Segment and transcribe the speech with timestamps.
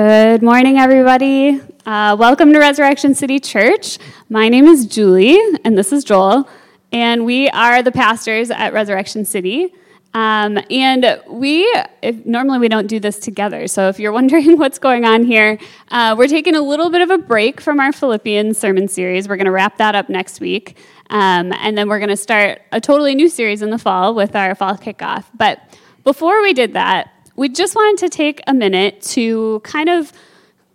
[0.00, 1.60] Good morning, everybody.
[1.84, 3.98] Uh, welcome to Resurrection City Church.
[4.28, 6.48] My name is Julie, and this is Joel,
[6.92, 9.74] and we are the pastors at Resurrection City.
[10.14, 11.64] Um, and we
[12.00, 13.66] if, normally we don't do this together.
[13.66, 15.58] So if you're wondering what's going on here,
[15.90, 19.28] uh, we're taking a little bit of a break from our Philippians sermon series.
[19.28, 20.76] We're going to wrap that up next week,
[21.10, 24.36] um, and then we're going to start a totally new series in the fall with
[24.36, 25.24] our fall kickoff.
[25.34, 25.60] But
[26.04, 30.12] before we did that, we just wanted to take a minute to kind of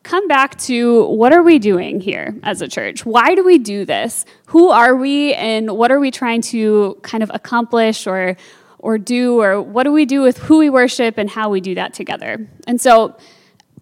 [0.04, 3.06] come back to what are we doing here as a church?
[3.06, 4.26] Why do we do this?
[4.48, 8.38] Who are we and what are we trying to kind of accomplish or
[8.80, 11.76] or do or what do we do with who we worship and how we do
[11.76, 12.48] that together?
[12.66, 13.18] And so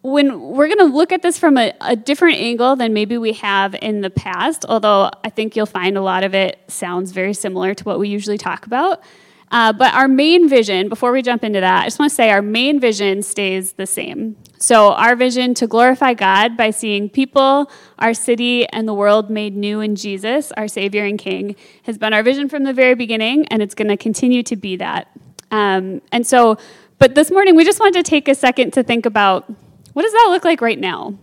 [0.02, 3.34] when we're going to look at this from a, a, different angle than maybe we
[3.34, 7.36] have in the past, although I think you'll find a lot of it sounds very
[7.36, 9.04] similar to what we usually talk about.
[9.52, 12.32] Uh, but our main vision, before we jump into that, I just want to say
[12.32, 14.38] our main vision stays the same.
[14.58, 17.70] So, our vision to glorify God by seeing people,
[18.00, 22.14] our city, and the world made new in Jesus, our Savior and King, has been
[22.14, 25.08] our vision from the very beginning, and it's going to continue to be that.
[25.50, 26.58] Um, and so,
[27.00, 29.52] but this morning, we just wanted to take a second to think about
[29.94, 31.18] what does that look like right now?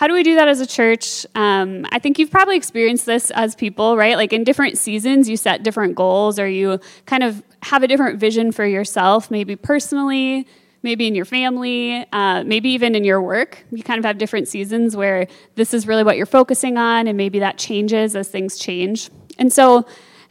[0.00, 1.26] How do we do that as a church?
[1.34, 4.16] Um, I think you've probably experienced this as people, right?
[4.16, 8.18] Like in different seasons, you set different goals or you kind of have a different
[8.18, 10.46] vision for yourself, maybe personally,
[10.82, 13.64] maybe in your family, uh, maybe even in your work.
[13.70, 17.16] You kind of have different seasons where this is really what you're focusing on, and
[17.16, 19.10] maybe that changes as things change.
[19.38, 19.86] And so,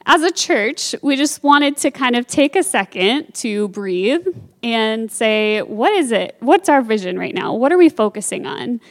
[0.06, 4.26] as a church, we just wanted to kind of take a second to breathe
[4.64, 6.36] and say, what is it?
[6.40, 7.54] What's our vision right now?
[7.54, 8.82] What are we focusing on?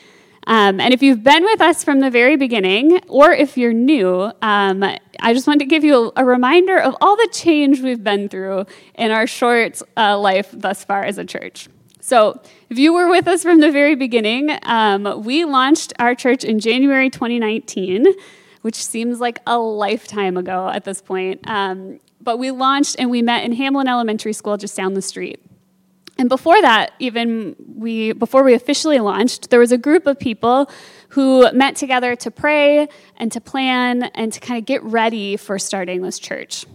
[0.47, 4.31] Um, and if you've been with us from the very beginning, or if you're new,
[4.43, 4.85] um,
[5.21, 8.29] I just want to give you a, a, reminder of all the change we've been
[8.29, 11.69] through in our short uh, life thus far as a church.
[12.01, 16.45] So, if you were with us from the very beginning, um, we launched our church
[16.45, 18.07] in January 2019,
[18.63, 21.41] which seems like a lifetime ago at this point.
[21.49, 25.41] Um, but we launched and we met in Hamline Elementary School just down the street.
[26.19, 30.69] And before that, even we before we officially launched, there was a group of people
[31.09, 35.59] who met together to pray and to plan and to kind of get ready for
[35.59, 36.67] starting this church.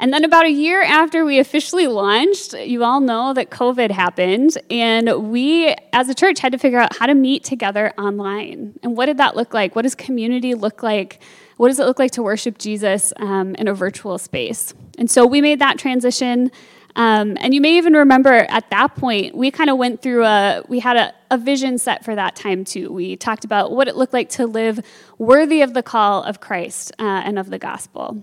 [0.00, 4.56] And then, about a year after we officially launched, you all know that COVID happened,
[4.70, 8.78] and we, as a church, had to figure out how to meet together online.
[8.82, 9.76] And what did that look like?
[9.76, 11.22] What does community look like?
[11.58, 14.72] What does it look like to worship Jesus um, in a virtual space?
[14.96, 16.50] And so we made that transition.
[17.00, 20.62] Um, and you may even remember at that point, we kind of went through a,
[20.68, 22.92] we had a, a vision set for that time too.
[22.92, 24.84] We talked about what it looked like to live
[25.16, 28.22] worthy of the call of Christ uh, and of the gospel.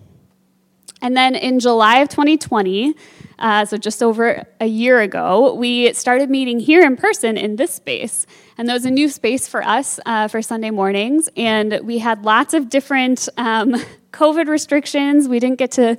[1.01, 2.93] And then in July of 2020,
[3.39, 7.73] uh, so just over a year ago, we started meeting here in person in this
[7.73, 8.27] space.
[8.59, 11.29] And that was a new space for us uh, for Sunday mornings.
[11.35, 13.73] And we had lots of different um,
[14.11, 15.27] COVID restrictions.
[15.27, 15.97] We didn't get to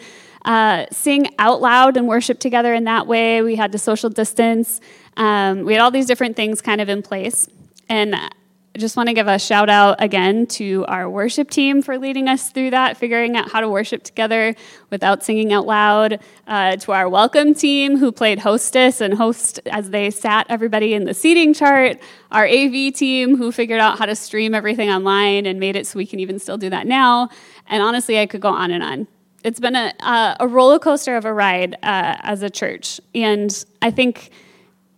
[0.48, 3.42] uh, sing out loud and worship together in that way.
[3.42, 4.80] We had to social distance.
[5.18, 7.46] Um, we had all these different things kind of in place.
[7.90, 8.30] And I
[8.78, 12.48] just want to give a shout out again to our worship team for leading us
[12.48, 14.54] through that, figuring out how to worship together
[14.88, 16.18] without singing out loud.
[16.46, 21.04] Uh, to our welcome team who played hostess and host as they sat everybody in
[21.04, 21.98] the seating chart.
[22.32, 25.98] Our AV team who figured out how to stream everything online and made it so
[25.98, 27.28] we can even still do that now.
[27.66, 29.08] And honestly, I could go on and on
[29.44, 33.00] it's been a, uh, a roller coaster of a ride uh, as a church.
[33.14, 34.30] And I think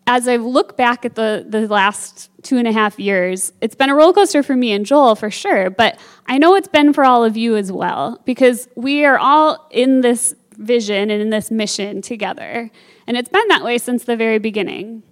[0.07, 3.91] as I look back at the, the last two and a half years, it's been
[3.91, 7.05] a roller coaster for me and Joel for sure, but I know it's been for
[7.05, 11.51] all of you as well because we are all in this vision and in this
[11.51, 12.71] mission together.
[13.07, 15.03] And it's been that way since the very beginning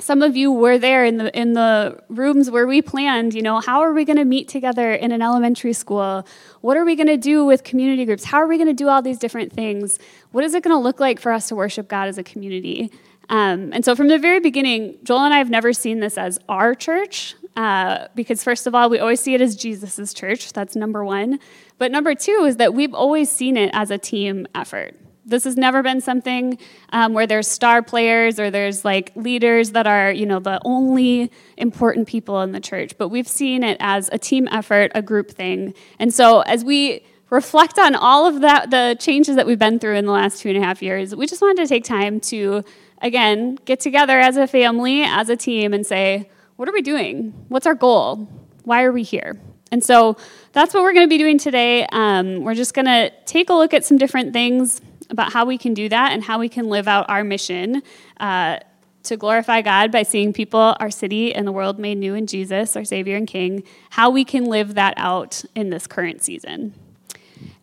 [0.00, 3.60] some of you were there in the in the rooms where we planned you know
[3.60, 6.26] how are we going to meet together in an elementary school?
[6.60, 8.24] What are we going to do with community groups?
[8.24, 9.98] How are we going to do all these different things?
[10.30, 12.92] What is it going to look like for us to worship god as a community?
[13.28, 16.38] Um, and so from the very beginning joel and i have never seen this as
[16.48, 20.52] our church uh, because first of all we always see it as jesus' church.
[20.52, 21.40] That's number one.
[21.76, 24.96] But number two is that we've always seen it as a team effort
[25.28, 26.58] this has never been something
[26.90, 31.30] um, where there's star players or there's like leaders that are you know the only
[31.56, 32.96] important people in the church.
[32.98, 35.74] But we've seen it as a team effort a group thing.
[35.98, 39.96] And so as we reflect on all of that the changes that we've been through
[39.96, 42.64] in the last two and a half years we just wanted to take time to
[43.02, 46.26] again get together as a family as a team and say
[46.56, 47.32] what are we doing?
[47.48, 48.28] What's our goal?
[48.64, 49.40] Why are we here?
[49.70, 50.16] And so
[50.52, 51.86] that's what we're going to be doing today.
[51.92, 54.80] Um, we're just going to take a look at some different things
[55.10, 57.82] about how we can do that and how we can live out our mission
[58.20, 58.58] uh,
[59.04, 62.76] to glorify God by seeing people, our city, and the world made new in Jesus,
[62.76, 66.74] our Savior and King, how we can live that out in this current season.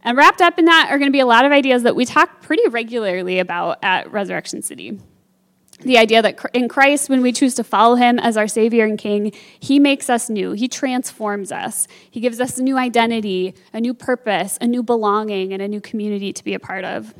[0.03, 2.05] And wrapped up in that are going to be a lot of ideas that we
[2.05, 4.99] talk pretty regularly about at Resurrection City.
[5.81, 8.97] The idea that in Christ, when we choose to follow him as our Savior and
[8.97, 10.53] King, he makes us new.
[10.53, 11.87] He transforms us.
[12.09, 15.81] He gives us a new identity, a new purpose, a new belonging, and a new
[15.81, 17.13] community to be a part of.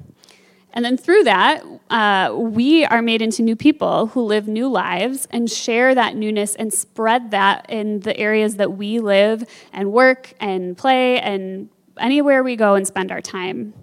[0.76, 5.26] And then through that, uh, we are made into new people who live new lives
[5.32, 10.34] and share that newness and spread that in the areas that we live and work
[10.42, 13.74] and play and anywhere we go and spend our time.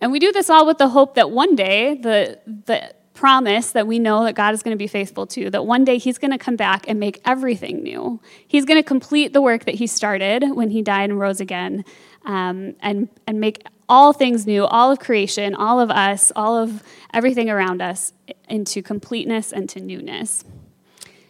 [0.00, 3.86] And we do this all with the hope that one day, the, the promise that
[3.86, 6.30] we know that God is going to be faithful to, that one day He's going
[6.30, 8.20] to come back and make everything new.
[8.46, 11.84] He's going to complete the work that He started when He died and rose again
[12.24, 16.82] um, and, and make all things new, all of creation, all of us, all of
[17.12, 18.12] everything around us
[18.48, 20.44] into completeness and to newness.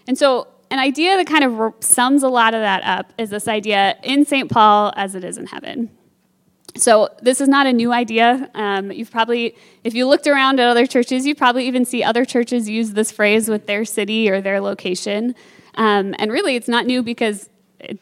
[0.06, 3.46] And so, an idea that kind of sums a lot of that up is this
[3.46, 4.50] idea in St.
[4.50, 5.90] Paul as it is in heaven.
[6.76, 8.50] So, this is not a new idea.
[8.54, 9.54] Um, you've probably,
[9.84, 13.12] if you looked around at other churches, you probably even see other churches use this
[13.12, 15.34] phrase with their city or their location.
[15.75, 17.50] Um, and really, it's not new because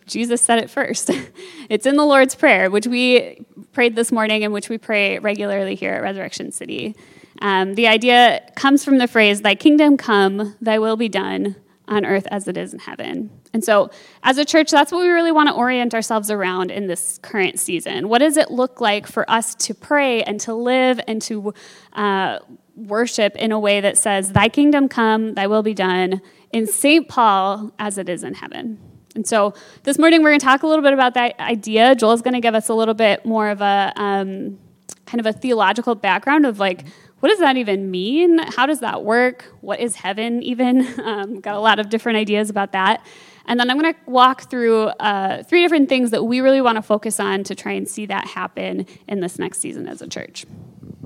[0.06, 1.10] Jesus said it first.
[1.68, 5.74] it's in the Lord's Prayer, which we prayed this morning and which we pray regularly
[5.74, 6.96] here at Resurrection City.
[7.42, 11.56] Um, the idea comes from the phrase, Thy kingdom come, thy will be done
[11.88, 13.30] on earth as it is in heaven.
[13.52, 13.90] And so,
[14.22, 17.58] as a church, that's what we really want to orient ourselves around in this current
[17.58, 18.08] season.
[18.08, 21.52] What does it look like for us to pray and to live and to
[21.94, 22.38] uh,
[22.76, 26.22] worship in a way that says, Thy kingdom come, thy will be done
[26.52, 27.08] in St.
[27.08, 28.78] Paul as it is in heaven?
[29.14, 31.94] And so this morning we're going to talk a little bit about that idea.
[31.94, 34.58] Joel is going to give us a little bit more of a um,
[35.06, 36.84] kind of a theological background of like,
[37.18, 38.38] what does that even mean?
[38.38, 39.44] How does that work?
[39.60, 40.86] What is heaven even?
[41.00, 43.04] Um, got a lot of different ideas about that.
[43.46, 46.76] And then I'm going to walk through uh, three different things that we really want
[46.76, 50.06] to focus on to try and see that happen in this next season as a
[50.06, 50.44] church.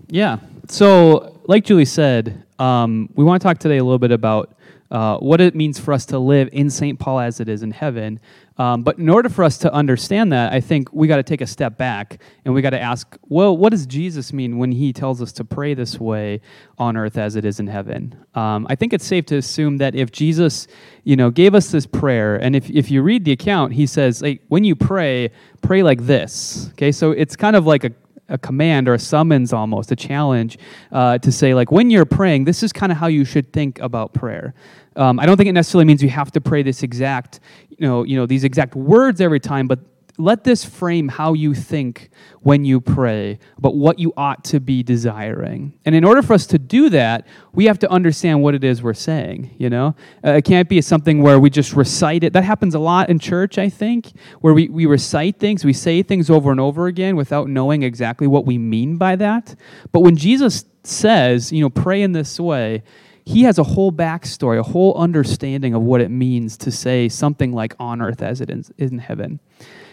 [0.08, 0.38] Yeah.
[0.68, 4.54] So, like Julie said, um, we want to talk today a little bit about
[4.94, 7.00] uh, what it means for us to live in St.
[7.00, 8.20] Paul as it is in heaven.
[8.58, 11.40] Um, but in order for us to understand that, I think we got to take
[11.40, 14.92] a step back and we got to ask, well, what does Jesus mean when he
[14.92, 16.40] tells us to pray this way
[16.78, 18.14] on earth as it is in heaven?
[18.36, 20.68] Um, I think it's safe to assume that if Jesus,
[21.02, 24.22] you know, gave us this prayer, and if, if you read the account, he says,
[24.22, 26.68] like, when you pray, pray like this.
[26.74, 27.90] Okay, so it's kind of like a
[28.28, 30.58] a command or a summons almost, a challenge
[30.92, 33.78] uh, to say, like, when you're praying, this is kind of how you should think
[33.80, 34.54] about prayer.
[34.96, 38.04] Um, I don't think it necessarily means you have to pray this exact, you know,
[38.04, 39.78] you know, these exact words every time, but
[40.16, 44.82] let this frame how you think when you pray about what you ought to be
[44.82, 45.72] desiring.
[45.84, 48.82] And in order for us to do that, we have to understand what it is
[48.82, 49.96] we're saying, you know?
[50.24, 52.32] Uh, it can't be something where we just recite it.
[52.32, 56.02] That happens a lot in church, I think, where we, we recite things, we say
[56.02, 59.56] things over and over again without knowing exactly what we mean by that.
[59.90, 62.84] But when Jesus says, you know, pray in this way,
[63.24, 67.52] he has a whole backstory, a whole understanding of what it means to say something
[67.52, 69.40] like on earth as it is in heaven.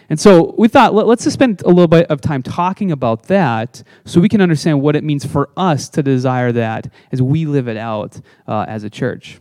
[0.08, 3.24] And so we thought, let, us just spend a little bit of time talking about
[3.24, 7.46] that so we can understand what it means for us to desire that as we
[7.46, 9.40] live it out uh, as a church.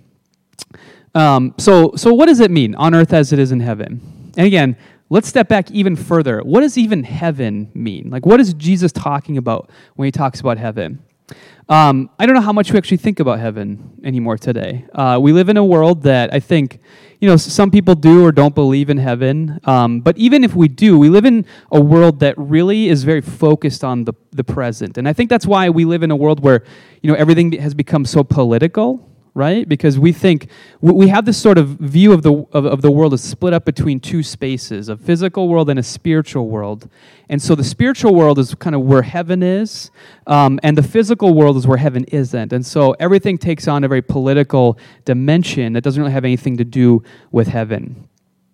[1.13, 4.31] Um, so, so, what does it mean, on earth as it is in heaven?
[4.37, 4.77] And again,
[5.09, 6.39] let's step back even further.
[6.39, 8.09] What does even heaven mean?
[8.09, 11.03] Like, what is Jesus talking about when he talks about heaven?
[11.69, 14.85] Um, I don't know how much we actually think about heaven anymore today.
[14.93, 16.79] Uh, we live in a world that I think,
[17.19, 19.59] you know, some people do or don't believe in heaven.
[19.63, 23.21] Um, but even if we do, we live in a world that really is very
[23.21, 24.97] focused on the, the present.
[24.97, 26.63] And I think that's why we live in a world where,
[27.01, 29.67] you know, everything has become so political right?
[29.67, 30.49] Because we think
[30.81, 33.63] we have this sort of view of the of, of, the world is split up
[33.63, 36.89] between two spaces, a physical world and a spiritual world.
[37.29, 39.89] And so the spiritual world is kind of where heaven is,
[40.27, 42.51] um, and the physical world is where heaven isn't.
[42.51, 46.65] And so everything takes on a very political dimension that doesn't really have anything to
[46.65, 48.09] do with heaven.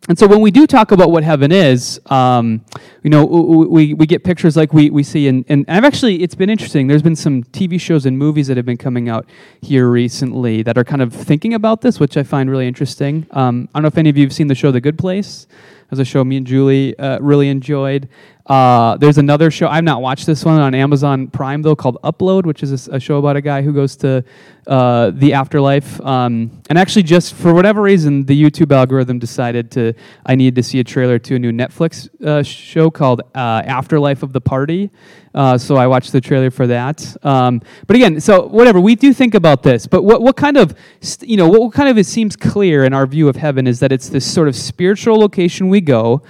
[0.10, 2.64] And so when we do talk about what heaven is, um,
[3.04, 6.36] you know, we, we get pictures like we, we see, in, and I've actually, it's
[6.36, 6.88] been interesting.
[6.88, 9.26] There's been some TV shows and movies that have been coming out
[9.62, 13.28] here recently that are kind of thinking about this, which I find really interesting.
[13.32, 15.46] Um, I don't know if any of you have seen the show The Good Place.
[15.88, 18.08] It was a show me and Julie uh, really enjoyed.
[18.48, 19.68] Uh, there's another show.
[19.68, 23.00] I've not watched this one on Amazon Prime though, called Upload, which is a, a
[23.00, 24.24] show about a guy who goes to
[24.68, 26.00] uh, the afterlife.
[26.02, 29.94] Um, and actually, just for whatever reason, the YouTube algorithm decided to
[30.26, 34.24] I needed to see a trailer to a new Netflix uh, show called uh, Afterlife
[34.24, 34.92] of the Party.
[35.36, 37.16] Uh, so I watched the trailer for that.
[37.26, 40.74] Um, but again, so whatever we do think about this, but what what kind of
[41.22, 43.82] you know what, what kind of it seems clear in our view of heaven is
[43.82, 46.24] that it's this sort of spiritual location we go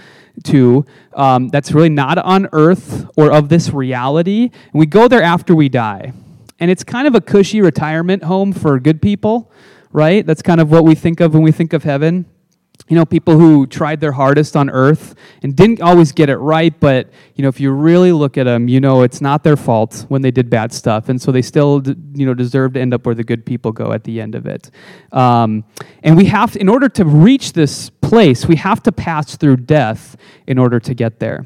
[0.43, 4.43] to um, that's really not on earth or of this reality.
[4.43, 6.13] And we go there after we die.
[6.59, 9.51] And it's kind of a cushy retirement home for good people,
[9.91, 10.25] right?
[10.25, 12.25] That's kind of what we think of when we think of heaven.
[12.89, 16.73] You know, people who tried their hardest on earth and didn't always get it right,
[16.79, 20.05] but, you know, if you really look at them, you know it's not their fault
[20.07, 21.09] when they did bad stuff.
[21.09, 23.91] And so they still, you know, deserve to end up where the good people go
[23.91, 24.71] at the end of it.
[25.11, 25.65] Um,
[26.01, 30.15] and we have, in order to reach this place, we have to pass through death
[30.45, 31.45] in order to get there.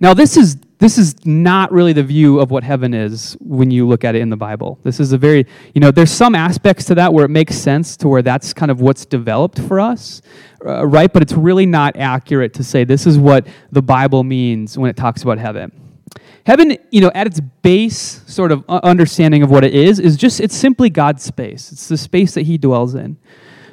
[0.00, 3.88] Now, this is this is not really the view of what heaven is when you
[3.88, 4.78] look at it in the Bible.
[4.82, 7.96] This is a very, you know, there's some aspects to that where it makes sense
[7.98, 10.20] to where that's kind of what's developed for us,
[10.66, 11.10] uh, right?
[11.10, 14.96] But it's really not accurate to say this is what the Bible means when it
[14.96, 15.72] talks about heaven.
[16.44, 20.40] Heaven, you know, at its base sort of understanding of what it is, is just,
[20.40, 21.72] it's simply God's space.
[21.72, 23.16] It's the space that He dwells in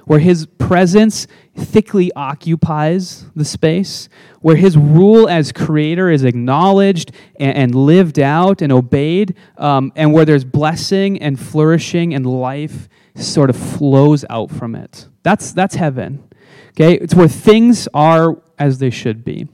[0.05, 7.55] where his presence thickly occupies the space, where his rule as creator is acknowledged and,
[7.55, 13.49] and lived out and obeyed, um, and where there's blessing and flourishing and life sort
[13.49, 15.07] of flows out from it.
[15.23, 16.23] That's, that's heaven.
[16.71, 16.95] Okay?
[16.95, 19.47] It's where things are as they should be.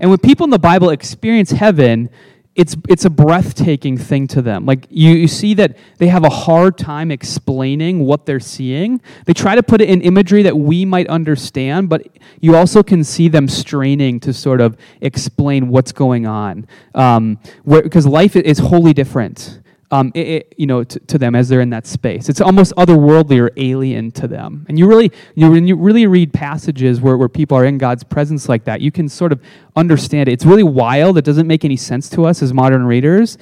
[0.00, 2.10] And when people in the Bible experience heaven,
[2.54, 4.64] it's it's a breathtaking thing to them.
[4.64, 9.00] Like you, you see that they have a hard time explaining what they're seeing.
[9.24, 12.06] They try to put it in imagery that we might understand, but
[12.40, 16.66] you also can see them straining to sort of explain what's going on.
[16.94, 19.60] Um, because life is wholly different
[19.94, 22.28] um, it, it, you know, to, to, them as they're in that space.
[22.28, 24.66] It's almost otherworldly or alien to them.
[24.68, 27.78] And you really, you know, when you really read passages where, where people are in
[27.78, 29.40] God's presence like that, you can sort of
[29.76, 30.32] understand it.
[30.32, 31.16] It's really wild.
[31.16, 33.38] It doesn't make any sense to us as modern readers.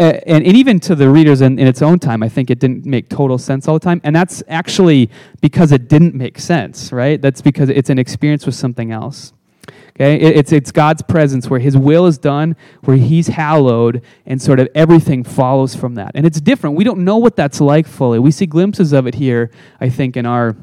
[0.00, 2.58] Uh, and, and, even to the readers in, in its own time, I think it
[2.58, 4.00] didn't make total sense all the time.
[4.02, 5.08] And that's actually
[5.40, 7.22] because it didn't make sense, right?
[7.22, 9.34] That's because it's an experience with something else.
[9.94, 10.16] Okay?
[10.16, 14.68] It's, it's God's presence where His will is done, where He's hallowed, and sort of
[14.74, 16.12] everything follows from that.
[16.14, 16.76] And it's different.
[16.76, 18.18] We don't know what that's like fully.
[18.18, 20.56] We see glimpses of it here, I think, in our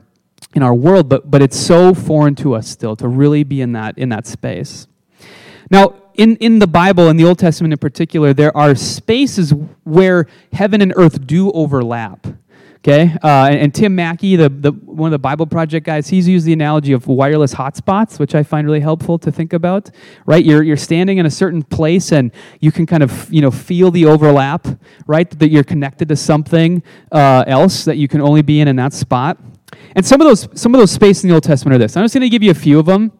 [0.55, 3.73] in our world, but but it's so foreign to us still to really be in
[3.73, 4.87] that in that space.
[5.69, 10.27] Now, in, in the Bible, in the Old Testament in particular, there are spaces where
[10.51, 12.27] heaven and earth do overlap.
[12.81, 16.29] Okay, uh, and, and, Tim Mackie, the, the, one of the Bible Project guys, he's
[16.29, 19.91] used the analogy of wireless hotspots, which I find really helpful to think about.
[20.25, 22.31] Right, you're, you're standing in a certain place, and
[22.61, 24.65] you can kind of you know feel the overlap.
[25.07, 26.81] Right, that you're connected to something
[27.11, 29.37] uh, else that you can only be in in that spot.
[29.97, 31.97] And some of those some of those spaces in the Old Testament are this.
[31.97, 33.11] I'm just going to give you a few of them.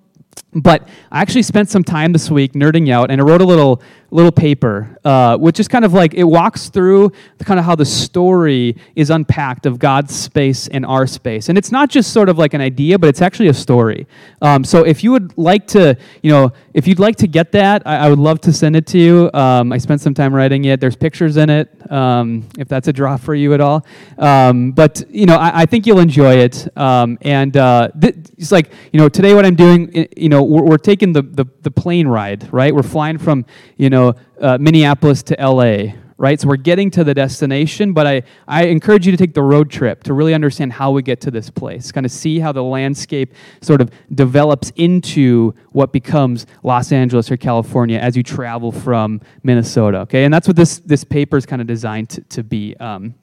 [0.53, 3.83] But I actually spent some time this week nerding out, and I wrote a little
[4.11, 7.75] little paper, uh, which is kind of like it walks through the, kind of how
[7.75, 12.29] the story is unpacked of God's space and our space, and it's not just sort
[12.29, 14.07] of like an idea, but it's actually a story.
[14.41, 17.83] Um, so if you would like to, you know, if you'd like to get that,
[17.85, 19.29] I, I would love to send it to you.
[19.33, 20.79] Um, I spent some time writing it.
[20.79, 23.85] There's pictures in it, um, if that's a draw for you at all.
[24.17, 26.67] Um, but you know, I, I, think you'll enjoy it.
[26.77, 30.63] Um, and uh, th- it's like you know, today what I'm doing, you know, we're,
[30.63, 32.73] we're taking the, the the plane ride, right?
[32.73, 33.45] We're flying from
[33.77, 33.98] you know
[34.39, 36.39] uh, Minneapolis to LA, right?
[36.39, 39.69] So we're getting to the destination, but I, I encourage you to take the road
[39.69, 42.63] trip to really understand how we get to this place, kind of see how the
[42.63, 49.21] landscape sort of develops into what becomes Los Angeles or California as you travel from
[49.43, 50.25] Minnesota, okay?
[50.25, 52.75] And that's what this, this paper is kind of designed to, to be.
[52.77, 53.15] Um,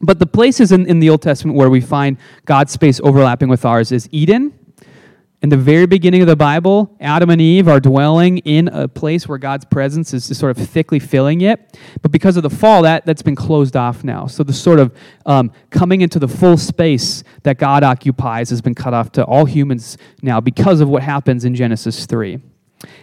[0.00, 3.64] but the places in, in the Old Testament where we find God's space overlapping with
[3.64, 4.52] ours is Eden,
[5.44, 9.28] in the very beginning of the Bible, Adam and Eve are dwelling in a place
[9.28, 11.78] where God's presence is sort of thickly filling it.
[12.00, 14.26] But because of the fall, that, that's been closed off now.
[14.26, 14.96] So the sort of
[15.26, 19.44] um, coming into the full space that God occupies has been cut off to all
[19.44, 22.40] humans now because of what happens in Genesis 3.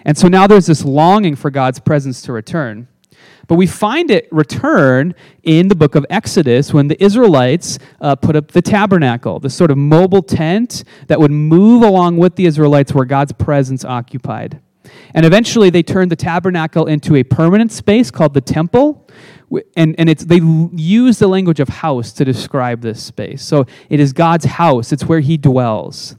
[0.03, 2.88] And so now there's this longing for God's presence to return.
[3.51, 8.38] But we find it return in the book of Exodus when the Israelites uh, put
[8.38, 12.93] up the tabernacle, the sort of mobile tent that would move along with the Israelites
[12.93, 14.62] where God's presence occupied.
[15.13, 19.05] And eventually they turned the tabernacle into a permanent space called the temple.
[19.75, 20.39] And, and it's, they
[20.74, 23.43] use the language of house to describe this space.
[23.43, 26.15] So it is God's house, it's where He dwells.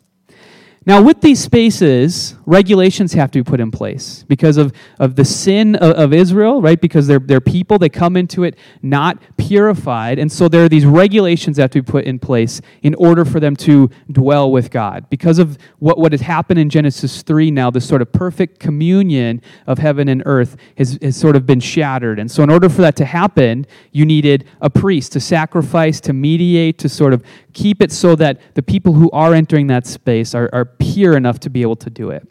[0.84, 5.24] Now, with these spaces, regulations have to be put in place because of, of the
[5.24, 6.80] sin of, of, Israel, right?
[6.80, 10.18] Because they're, they're people, they come into it not purified.
[10.18, 13.24] And so there are these regulations that have to be put in place in order
[13.24, 15.08] for them to dwell with God.
[15.10, 19.40] Because of what, what has happened in Genesis 3 now, this sort of perfect communion
[19.66, 22.18] of heaven and earth has, has sort of been shattered.
[22.18, 26.12] And so, in order for that to happen, you needed a priest to sacrifice, to
[26.12, 27.22] mediate, to sort of
[27.52, 31.38] keep it so that the people who are entering that space are, are pure enough
[31.40, 32.26] to be able to do it.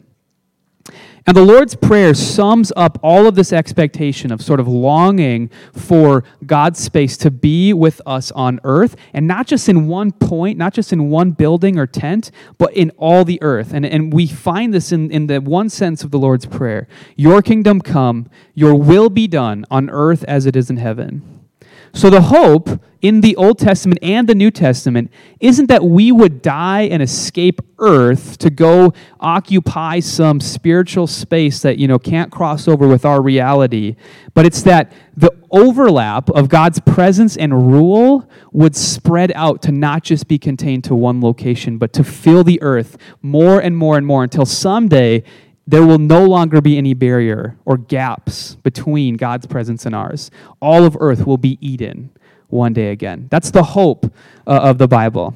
[1.24, 6.24] And the Lord's Prayer sums up all of this expectation of sort of longing for
[6.44, 10.74] God's space to be with us on earth, and not just in one point, not
[10.74, 13.72] just in one building or tent, but in all the earth.
[13.72, 17.40] And, and we find this in, in the one sense of the Lord's Prayer Your
[17.40, 21.46] kingdom come, your will be done on earth as it is in heaven.
[21.94, 26.40] So the hope in the Old Testament and the New Testament isn't that we would
[26.40, 32.68] die and escape earth to go occupy some spiritual space that you know can't cross
[32.68, 33.96] over with our reality,
[34.34, 40.04] but it's that the overlap of God's presence and rule would spread out to not
[40.04, 44.06] just be contained to one location, but to fill the earth more and more and
[44.06, 45.24] more until someday
[45.66, 50.30] there will no longer be any barrier or gaps between God's presence and ours.
[50.60, 52.10] All of earth will be Eden
[52.52, 53.26] one day again.
[53.30, 54.04] That's the hope
[54.46, 55.34] uh, of the Bible.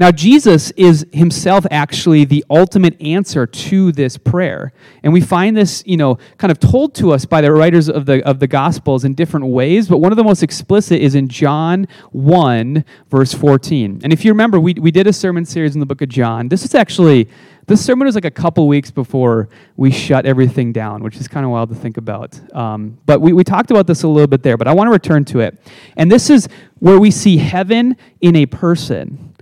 [0.00, 4.72] Now, Jesus is himself actually the ultimate answer to this prayer.
[5.04, 8.06] And we find this, you know, kind of told to us by the writers of
[8.06, 11.28] the, of the Gospels in different ways, but one of the most explicit is in
[11.28, 14.00] John 1, verse 14.
[14.02, 16.48] And if you remember, we, we did a sermon series in the book of John.
[16.48, 17.28] This is actually
[17.66, 21.46] this sermon was like a couple weeks before we shut everything down, which is kind
[21.46, 22.38] of wild to think about.
[22.54, 24.92] Um, but we, we talked about this a little bit there, but I want to
[24.92, 25.58] return to it.
[25.96, 26.46] And this is
[26.80, 29.33] where we see heaven in a person.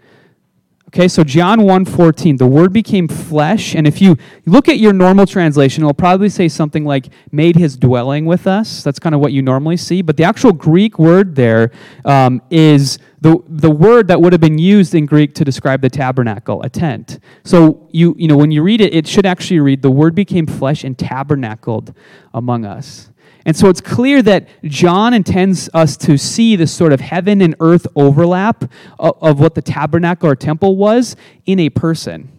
[0.95, 5.25] Okay, so John 1:14, the word became flesh, and if you look at your normal
[5.25, 8.83] translation, it'll probably say something like made his dwelling with us.
[8.83, 11.71] That's kind of what you normally see, but the actual Greek word there
[12.05, 15.89] um, is the, the word that would have been used in Greek to describe the
[15.89, 17.21] tabernacle, a tent.
[17.43, 20.47] So you you know when you read it, it should actually read the word became
[20.47, 21.95] flesh and tabernacled
[22.35, 23.12] among us.
[23.45, 27.55] And so it's clear that John intends us to see this sort of heaven and
[27.61, 28.65] earth overlap
[28.99, 32.31] of, what the tabernacle or temple was in a person.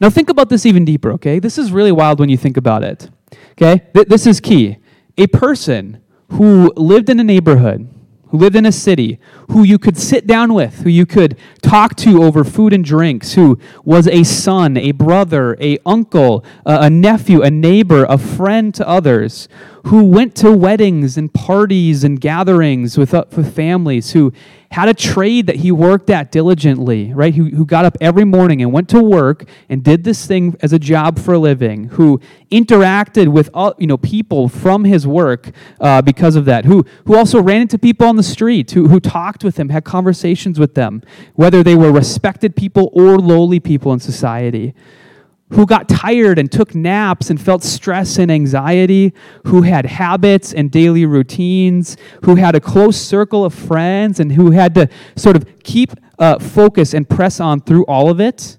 [0.00, 1.38] Now, think about this even deeper, okay?
[1.38, 3.10] This is really wild when you think about it,
[3.52, 3.86] okay?
[3.94, 4.78] Th- this is key.
[5.16, 7.88] A person who lived in a neighborhood,
[8.28, 9.18] who lived in a city,
[9.50, 13.32] who you could sit down with, who you could talk to over food and drinks,
[13.32, 18.86] who was a son, a brother, a uncle, a nephew, a neighbor, a friend to
[18.86, 19.48] others,
[19.86, 24.32] who went to weddings and parties and gatherings with, uh, with families, who
[24.70, 27.34] had a trade that he worked at diligently, right?
[27.34, 30.72] Who, who got up every morning and went to work and did this thing as
[30.72, 36.02] a job for a living, who interacted with you know, people from his work uh,
[36.02, 39.42] because of that, who, who also ran into people on the street, who, who talked
[39.42, 41.02] with them, had conversations with them,
[41.34, 44.74] whether they were respected people or lowly people in society
[45.50, 49.14] who got tired and took naps and felt stress and anxiety,
[49.46, 54.50] who had habits and daily routines, who had a close circle of friends, and who
[54.50, 58.58] had to sort of keep uh, focus and press on through all of it,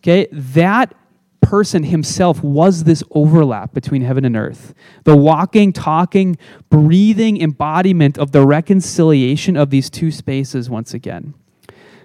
[0.00, 0.94] okay, that
[1.40, 4.74] person himself was this overlap between heaven and earth.
[5.04, 6.36] The walking, talking,
[6.68, 11.34] breathing embodiment of the reconciliation of these two spaces once again.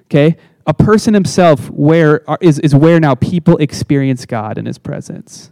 [0.06, 0.38] Okay?
[0.66, 5.52] A person himself where is, is where now people experience God in his presence.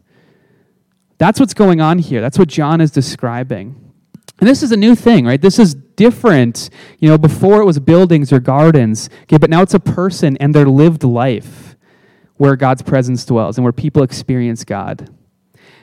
[1.17, 2.21] That's what's going on here.
[2.21, 3.93] That's what John is describing.
[4.39, 5.39] And this is a new thing, right?
[5.39, 6.71] This is different.
[6.97, 10.55] You know, before it was buildings or gardens, okay, but now it's a person and
[10.55, 11.75] their lived life
[12.37, 15.15] where God's presence dwells and where people experience God.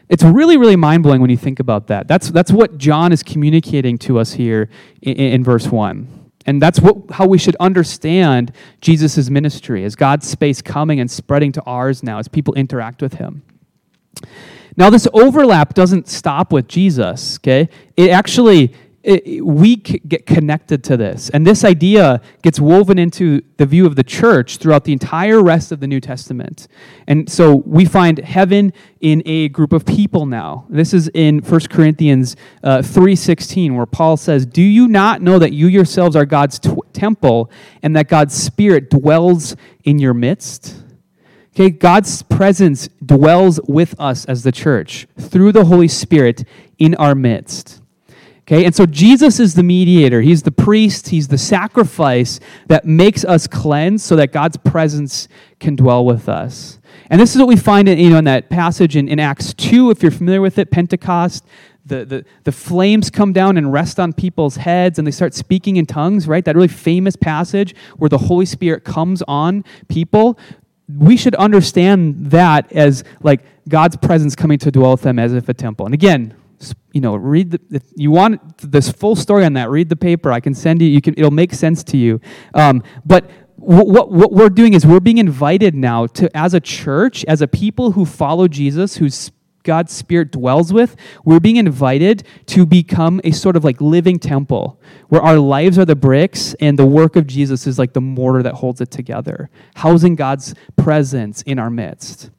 [0.09, 2.09] It's really, really mind blowing when you think about that.
[2.09, 4.69] That's, that's what John is communicating to us here
[5.03, 6.28] in, in verse 1.
[6.47, 11.53] And that's what, how we should understand Jesus' ministry as God's space coming and spreading
[11.53, 13.43] to ours now as people interact with him.
[14.77, 17.69] Now, this overlap doesn't stop with Jesus, okay?
[17.97, 18.75] It actually
[19.09, 21.31] it, we get connected to this.
[21.31, 25.73] And this idea gets woven into the view of the church throughout the entire rest
[25.73, 26.69] of the New Testament.
[27.07, 30.67] And so we find heaven in a group of people now.
[30.69, 35.55] This is in 1 Corinthians uh, 3.16 where Paul says, Do you not know that
[35.55, 37.51] you yourselves are God's t- temple
[37.83, 40.83] and that God's Spirit dwells in your midst?
[41.55, 46.45] Okay, God's presence dwells with us as the church through the Holy Spirit
[46.79, 47.78] in our midst.
[48.49, 50.23] Okay, and so Jesus is the mediator.
[50.23, 51.11] He's the priest.
[51.11, 55.29] He's the sacrifice that makes us cleanse so that God's presence
[55.61, 56.79] can dwell with us.
[57.11, 59.53] And this is what we find in, you know, in that passage in, in Acts
[59.53, 61.45] 2, if you're familiar with it, Pentecost.
[61.85, 65.77] The, the, the flames come down and rest on people's heads and they start speaking
[65.77, 66.43] in tongues, right?
[66.43, 70.39] That really famous passage where the Holy Spirit comes on people.
[70.89, 75.51] We should understand that as like God's presence coming to dwell with them as if
[75.51, 75.85] a temple.
[75.85, 76.35] And again,
[76.93, 80.33] you know, read the, if you want this full story on that, read the paper.
[80.33, 82.21] I can send you, you can, it'll make sense to you.
[82.55, 87.25] Um, but what, what we're doing is we're being invited now to, as a church,
[87.27, 89.33] as a people who follow Jesus, whose
[89.65, 94.81] God's Spirit dwells with, we're being invited to become a sort of like living temple
[95.09, 98.43] where our lives are the bricks and the work of Jesus is like the mortar
[98.43, 102.31] that holds it together, housing God's presence in our midst.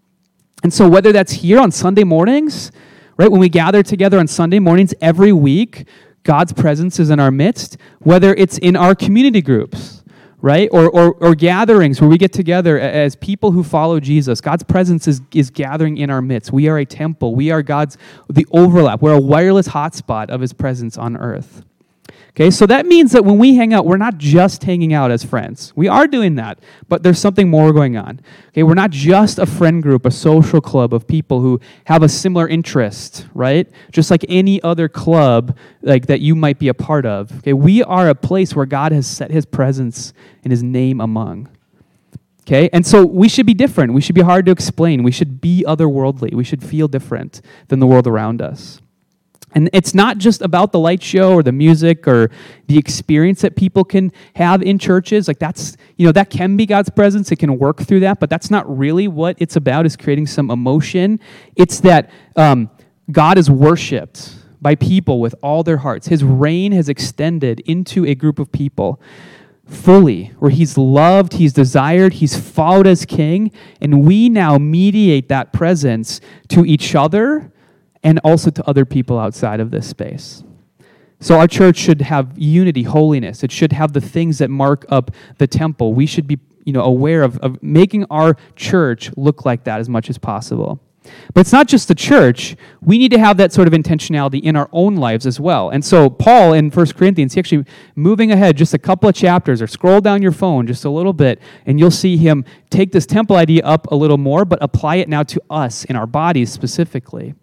[0.64, 2.72] And so, whether that's here on Sunday mornings,
[3.20, 3.30] right?
[3.30, 5.86] When we gather together on Sunday mornings every week,
[6.24, 10.06] God's presence is in our midst, whether it's in our community groups,
[10.42, 10.70] right?
[10.72, 14.40] Or, or, or gatherings where we get together as people who follow Jesus.
[14.40, 16.54] God's presence is, is gathering in our midst.
[16.54, 17.36] We are a temple.
[17.36, 17.98] We are God's,
[18.30, 19.02] the overlap.
[19.02, 21.64] We're a wireless hotspot of his presence on earth.
[22.40, 25.26] Okay, so that means that when we hang out, we're not just hanging out as
[25.26, 25.74] friends.
[25.76, 28.22] We are doing that, but there's something more going on.
[28.48, 32.08] Okay, we're not just a friend group, a social club of people who have a
[32.08, 33.70] similar interest, right?
[33.92, 37.40] Just like any other club like that you might be a part of.
[37.40, 41.50] Okay, we are a place where God has set his presence and his name among.
[42.44, 43.92] Okay, and so we should be different.
[43.94, 45.04] We should be hard to explain.
[45.04, 46.34] We should be otherworldly.
[46.34, 48.80] We should feel different than the world around us.
[49.56, 52.30] And it's not just about the light show or the music or
[52.68, 55.28] the experience that people can have in churches.
[55.28, 57.32] Like that's, you know, that can be God's presence.
[57.32, 60.52] It can work through that, but that's not really what it's about is creating some
[60.52, 61.20] emotion.
[61.56, 62.70] It's that um,
[63.12, 66.08] God is worshiped by people with all their hearts.
[66.08, 69.02] His reign has extended into a group of people
[69.66, 75.54] fully, where he's loved, he's desired, he's followed as king, and we now mediate that
[75.54, 77.52] presence to each other
[78.04, 80.44] and also to other people outside of this space.
[81.22, 83.44] So our church should have unity, holiness.
[83.44, 85.94] It should have the things that mark up the temple.
[85.94, 89.90] We should be you know, aware of, of making our church look like that as
[89.90, 90.80] much as possible.
[91.34, 92.56] But it's not just the church.
[92.82, 95.70] We need to have that sort of intentionality in our own lives as well.
[95.70, 99.62] And so, Paul in 1 Corinthians, he actually moving ahead just a couple of chapters,
[99.62, 103.06] or scroll down your phone just a little bit, and you'll see him take this
[103.06, 106.52] temple idea up a little more, but apply it now to us in our bodies
[106.52, 107.34] specifically.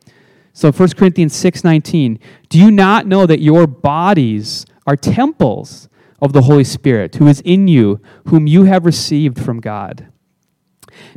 [0.57, 5.91] So 1 Corinthians 6:19, do you not know that your bodies are temples
[6.23, 10.07] of the Holy Spirit who is in you, whom you have received from God?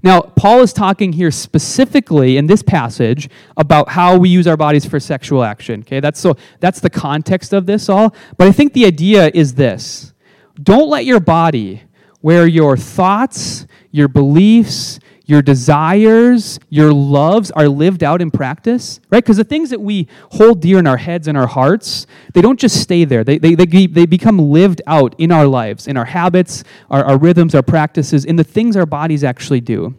[0.04, 4.86] Now, Paul is talking here specifically in this passage about how we use our bodies
[4.86, 5.84] for sexual action.
[5.88, 8.14] Okay, that's so that's the context of this all.
[8.38, 10.14] But I think the idea is this:
[10.62, 11.84] don't let your body,
[12.20, 15.00] where your thoughts, your beliefs,
[15.30, 19.24] your desires, your loves are lived out in practice, right?
[19.24, 22.60] Because the things that we hold dear in our heads and our hearts, they don't
[22.60, 23.24] just stay there.
[23.24, 27.18] They, they, they, they become lived out in our lives, in our habits, our, our
[27.20, 29.94] rhythms, our practices, in the things our bodies actually do.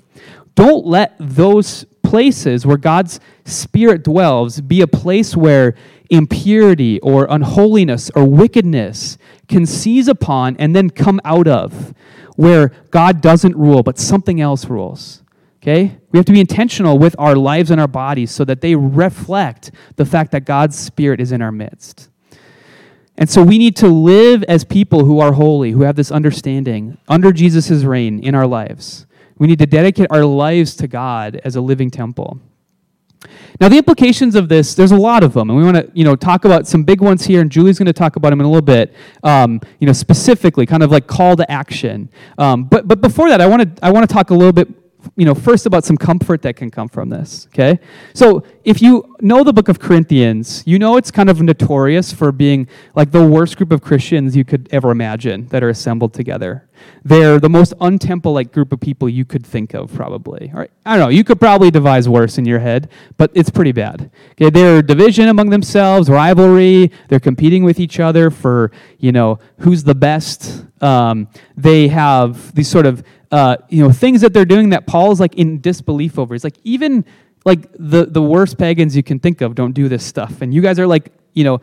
[0.56, 5.76] Don't let those places where God's Spirit dwells be a place where
[6.10, 9.16] impurity or unholiness or wickedness
[9.46, 11.94] can seize upon and then come out of
[12.40, 15.22] where God doesn't rule, but something else rules.
[15.62, 15.98] Okay?
[16.10, 19.72] We have to be intentional with our lives and our bodies so that they reflect
[19.96, 22.08] the fact that God's Spirit is in our midst.
[23.18, 26.96] And so we need to live as people who are holy, who have this understanding
[27.08, 29.06] under Jesus' reign in our lives.
[29.36, 32.40] We need to dedicate our lives to God as a living temple.
[33.60, 36.04] Now, the implications of this, there's a lot of them, and we want to, you
[36.04, 38.46] know, talk about some big ones here, and Julie's going to talk about them in
[38.46, 42.08] a little bit, um, you know, specifically, kind of like call to action.
[42.38, 44.68] Um, but, but before that, I want to, I want to talk a little bit
[45.16, 47.78] you know, first about some comfort that can come from this, okay?
[48.14, 52.30] So, if you know the book of Corinthians, you know it's kind of notorious for
[52.30, 56.68] being like the worst group of Christians you could ever imagine that are assembled together.
[57.04, 60.50] They're the most untemple like group of people you could think of, probably.
[60.52, 63.50] All right, I don't know, you could probably devise worse in your head, but it's
[63.50, 64.10] pretty bad.
[64.32, 69.84] Okay, they're division among themselves, rivalry, they're competing with each other for, you know, who's
[69.84, 70.66] the best.
[70.82, 75.12] Um, they have these sort of uh, you know, things that they're doing that Paul
[75.12, 76.34] is like in disbelief over.
[76.34, 77.04] It's like even
[77.44, 80.60] like the the worst pagans you can think of don't do this stuff, and you
[80.60, 81.60] guys are like you know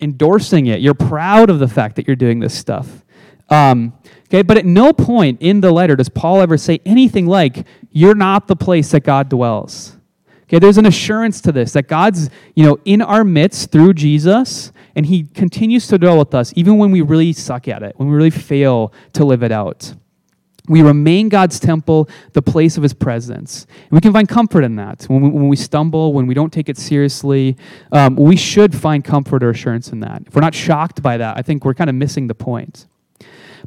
[0.00, 0.80] endorsing it.
[0.80, 3.04] You're proud of the fact that you're doing this stuff.
[3.50, 3.92] Um,
[4.28, 8.14] okay, but at no point in the letter does Paul ever say anything like, "You're
[8.14, 9.96] not the place that God dwells."
[10.44, 14.72] Okay, there's an assurance to this that God's, you know, in our midst through Jesus,
[14.94, 18.08] and He continues to dwell with us even when we really suck at it, when
[18.08, 19.94] we really fail to live it out.
[20.70, 23.66] We remain God's temple, the place of His presence.
[23.68, 25.02] And we can find comfort in that.
[25.08, 27.56] When we, when we stumble, when we don't take it seriously,
[27.90, 30.22] um, we should find comfort or assurance in that.
[30.28, 32.86] If we're not shocked by that, I think we're kind of missing the point.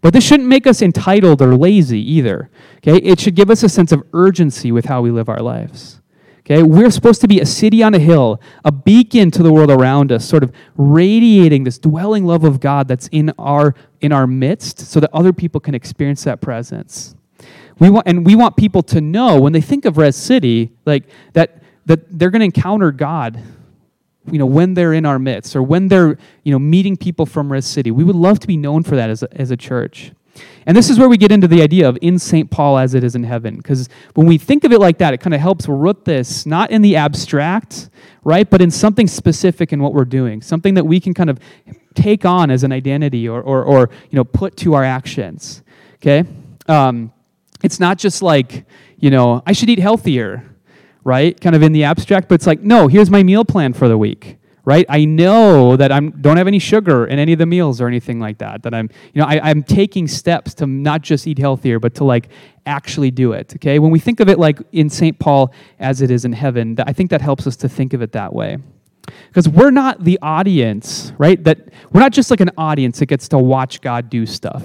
[0.02, 2.50] But this shouldn't make us entitled or lazy either.
[2.78, 2.96] Okay?
[2.98, 6.00] It should give us a sense of urgency with how we live our lives.
[6.46, 9.72] Okay, we're supposed to be a city on a hill, a beacon to the world
[9.72, 14.28] around us, sort of radiating this dwelling love of God that's in our in our
[14.28, 17.16] midst so that other people can experience that presence.
[17.80, 21.06] We want and we want people to know when they think of Res City, like
[21.32, 23.42] that that they're going to encounter God
[24.32, 27.52] you know when they're in our midst or when they're you know meeting people from
[27.52, 27.92] res city.
[27.92, 30.12] We would love to be known for that as a, as a church
[30.66, 33.04] and this is where we get into the idea of in st paul as it
[33.04, 35.68] is in heaven because when we think of it like that it kind of helps
[35.68, 37.90] root this not in the abstract
[38.24, 41.40] right but in something specific in what we're doing something that we can kind of
[41.94, 45.62] take on as an identity or or, or you know put to our actions
[45.96, 46.24] okay
[46.68, 47.12] um,
[47.64, 48.66] it's not just like
[48.98, 50.50] you know i should eat healthier
[51.04, 51.40] right?
[51.40, 53.98] Kind of in the abstract, but it's like, no, here's my meal plan for the
[53.98, 54.86] week, right?
[54.88, 58.20] I know that I don't have any sugar in any of the meals or anything
[58.20, 58.64] like that.
[58.64, 62.04] That I'm, you know, I, I'm taking steps to not just eat healthier, but to
[62.04, 62.30] like
[62.66, 63.54] actually do it.
[63.56, 65.18] Okay, when we think of it like in St.
[65.20, 68.14] Paul as it is in heaven, I think that helps us to think of it
[68.14, 68.58] that way.
[69.28, 71.44] Because we're not the audience, right?
[71.44, 71.60] That
[71.92, 74.64] we're not just like an audience that gets to watch God do stuff.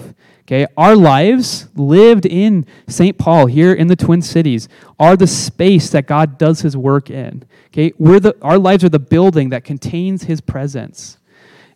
[0.49, 0.67] Okay?
[0.79, 3.19] Our lives lived in St.
[3.19, 4.67] Paul here in the Twin Cities
[4.99, 7.45] are the space that God does his work in.
[7.67, 7.93] Okay?
[7.99, 11.19] We're the, our lives are the building that contains his presence.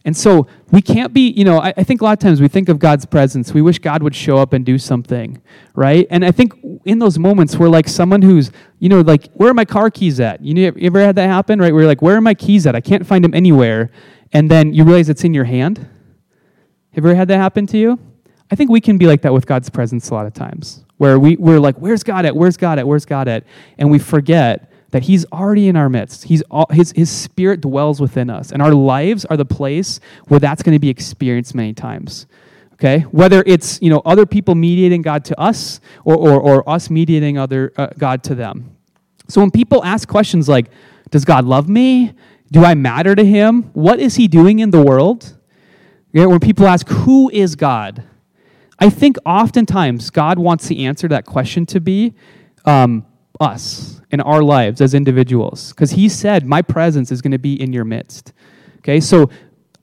[0.06, 2.48] And so we can't be, you know, I, I, think a lot of times we
[2.48, 3.52] think of God's presence.
[3.52, 5.40] We wish God would show up and do something,
[5.74, 6.06] right?
[6.10, 6.54] And I think
[6.86, 10.18] in those moments we're like someone who's, you know, like, where are my car keys
[10.18, 10.42] at?
[10.42, 11.68] You, know, you ever had that happen, right?
[11.68, 12.74] You're like, where are my keys at?
[12.74, 13.90] I can't find them anywhere.
[14.32, 15.78] And then you realize it's in your hand.
[16.94, 18.11] Have you ever had that happen to you?
[18.52, 21.18] I think we can be like that with God's presence a lot of times, where
[21.18, 22.36] we, we're like, where's God at?
[22.36, 22.86] Where's God at?
[22.86, 23.44] Where's God at?
[23.78, 26.24] And we forget that He's already in our midst.
[26.24, 30.38] He's all, his, his Spirit dwells within us, and our lives are the place where
[30.38, 32.26] that's going to be experienced many times.
[32.74, 33.00] Okay?
[33.10, 37.38] Whether it's you know, other people mediating God to us or, or, or us mediating
[37.38, 38.76] other, uh, God to them.
[39.28, 40.66] So when people ask questions like,
[41.10, 42.12] Does God love me?
[42.50, 43.70] Do I matter to Him?
[43.72, 45.38] What is He doing in the world?
[46.12, 48.04] Yeah, when people ask, Who is God?
[48.82, 52.14] I think oftentimes God wants the answer to that question to be
[52.64, 53.06] um,
[53.38, 55.68] us in our lives as individuals.
[55.68, 58.32] Because He said, My presence is going to be in your midst.
[58.78, 59.30] Okay, so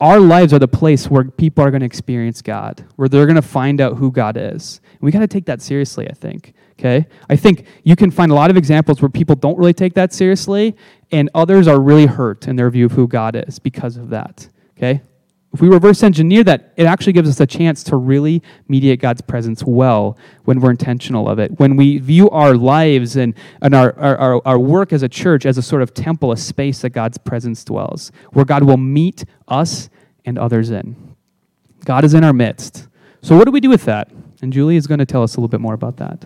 [0.01, 3.38] our lives are the place where people are going to experience God, where they're going
[3.38, 4.81] to find out who God is.
[4.91, 6.53] And we got to take that seriously, I think.
[6.77, 7.07] Okay?
[7.29, 10.12] I think you can find a lot of examples where people don't really take that
[10.12, 10.75] seriously,
[11.09, 14.49] and others are really hurt in their view of who God is because of that.
[14.77, 15.03] Okay?
[15.51, 19.21] If we reverse engineer that, it actually gives us a chance to really mediate God's
[19.21, 21.59] presence well when we're intentional of it.
[21.59, 25.57] When we view our lives and, and our, our, our work as a church as
[25.57, 29.89] a sort of temple, a space that God's presence dwells, where God will meet us
[30.23, 31.15] and others in.
[31.83, 32.88] God is in our midst.
[33.21, 34.12] So, what do we do with that?
[34.41, 36.25] And Julie is going to tell us a little bit more about that.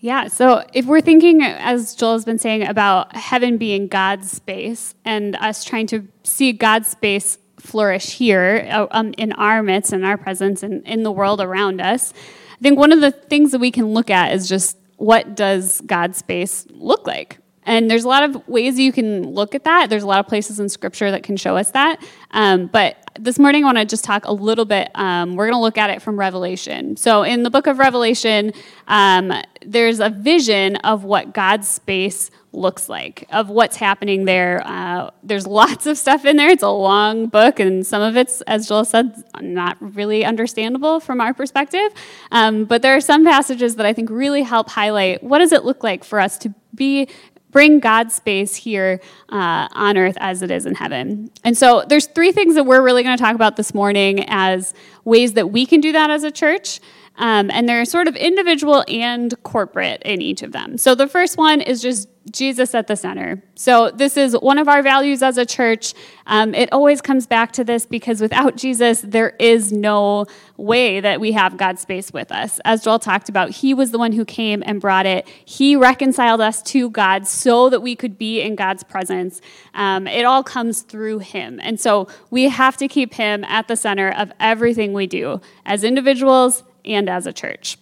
[0.00, 4.96] Yeah, so if we're thinking, as Joel has been saying, about heaven being God's space
[5.04, 10.04] and us trying to see God's space flourish here uh, um, in our midst and
[10.04, 12.12] our presence and in the world around us.
[12.52, 15.80] I think one of the things that we can look at is just what does
[15.82, 17.38] God's space look like?
[17.64, 19.90] And there's a lot of ways you can look at that.
[19.90, 22.02] There's a lot of places in Scripture that can show us that.
[22.32, 24.90] Um, but this morning, I want to just talk a little bit.
[24.94, 26.96] Um, we're going to look at it from Revelation.
[26.96, 28.52] So, in the book of Revelation,
[28.88, 29.32] um,
[29.64, 34.62] there's a vision of what God's space looks like, of what's happening there.
[34.64, 36.48] Uh, there's lots of stuff in there.
[36.48, 41.20] It's a long book, and some of it's, as Jill said, not really understandable from
[41.20, 41.92] our perspective.
[42.30, 45.64] Um, but there are some passages that I think really help highlight what does it
[45.64, 47.08] look like for us to be
[47.52, 51.30] bring God's space here uh, on earth as it is in heaven.
[51.44, 54.74] And so there's three things that we're really going to talk about this morning as
[55.04, 56.80] ways that we can do that as a church.
[57.16, 60.78] Um, and they're sort of individual and corporate in each of them.
[60.78, 63.42] So the first one is just Jesus at the center.
[63.56, 65.94] So, this is one of our values as a church.
[66.26, 71.20] Um, it always comes back to this because without Jesus, there is no way that
[71.20, 72.60] we have God's space with us.
[72.64, 75.26] As Joel talked about, He was the one who came and brought it.
[75.44, 79.40] He reconciled us to God so that we could be in God's presence.
[79.74, 81.58] Um, it all comes through Him.
[81.62, 85.82] And so, we have to keep Him at the center of everything we do as
[85.82, 87.78] individuals and as a church.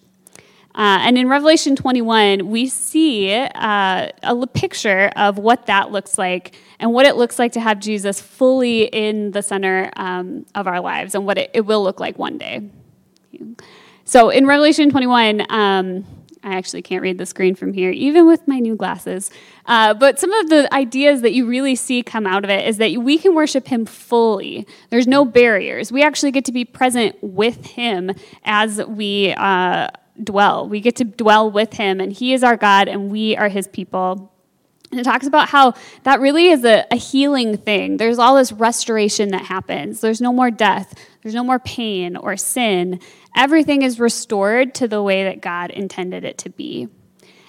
[0.73, 6.55] Uh, and in Revelation 21, we see uh, a picture of what that looks like
[6.79, 10.81] and what it looks like to have Jesus fully in the center um, of our
[10.81, 12.71] lives and what it, it, will look like one day.
[14.05, 16.05] So in Revelation 21, um,
[16.43, 19.31] I actually can't read the screen from here, even with my new glasses.
[19.67, 22.79] Uh, but some of the ideas that you really see come out of it is
[22.79, 24.67] that we can worship Him fully.
[24.89, 25.93] There's no barriers.
[25.93, 28.13] We actually get to be present with Him
[28.45, 29.89] as we uh,
[30.23, 30.67] dwell.
[30.67, 33.69] We get to dwell with Him, and He is our God, and we are His
[33.69, 34.30] people.
[34.91, 37.97] And it talks about how that really is a, a, healing thing.
[37.97, 40.01] There's all this restoration that happens.
[40.01, 43.01] There's no more death, there's no more pain or sin.
[43.37, 46.89] Everything is restored to the way that God intended it to be.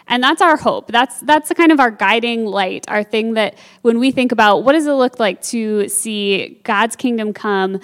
[0.08, 0.92] And that's our hope.
[0.92, 4.64] That's that's the kind of our guiding light, our thing that when we think about
[4.64, 7.80] what does it look like to see God's kingdom come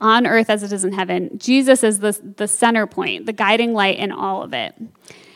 [0.00, 3.74] on earth as it is in heaven, Jesus is the, the center point, the guiding
[3.74, 4.74] light in all of it.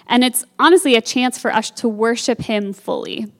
[0.06, 3.32] And it's honestly a chance for us to worship him fully.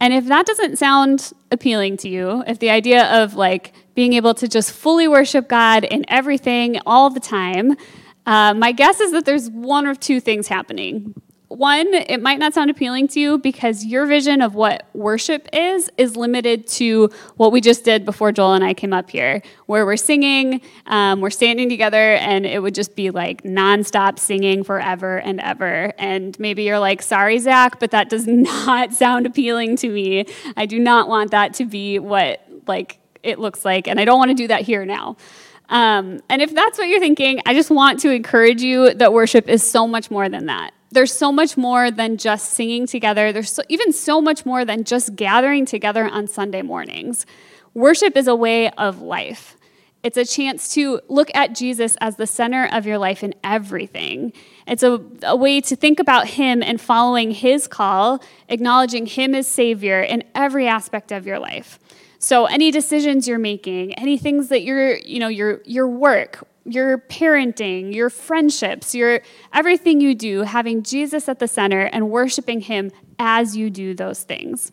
[0.00, 4.34] And if that doesn't sound appealing to you, if the idea of like being able
[4.34, 7.76] to just fully worship God in everything all the time,
[8.26, 11.14] uh, my guess is that there's one or two things happening
[11.50, 15.90] one, it might not sound appealing to you because your vision of what worship is
[15.98, 19.84] is limited to what we just did before Joel and I came up here, where
[19.84, 25.18] we're singing, um, we're standing together, and it would just be like nonstop singing forever
[25.18, 25.92] and ever.
[25.98, 30.26] And maybe you're like, sorry, Zach, but that does not sound appealing to me.
[30.56, 34.18] I do not want that to be what like it looks like, and I don't
[34.18, 35.16] want to do that here now.
[35.68, 39.48] Um, and if that's what you're thinking, I just want to encourage you that worship
[39.48, 43.32] is so much more than that there's so much more than just singing together.
[43.32, 47.26] There's so, even so much more than just gathering together on Sunday mornings.
[47.74, 49.56] Worship is a way of life.
[50.02, 54.32] It's a chance to look at Jesus as the center of your life in everything.
[54.66, 59.46] It's a, a, way to think about Him and following His call, acknowledging Him as
[59.46, 61.78] Savior in every aspect of your life.
[62.18, 66.98] So, any decisions you're making, any things that you're, you know, your, your work, your
[66.98, 69.20] parenting, your friendships, your
[69.52, 74.22] everything you do, having Jesus at the center and worshiping him as you do those
[74.22, 74.72] things.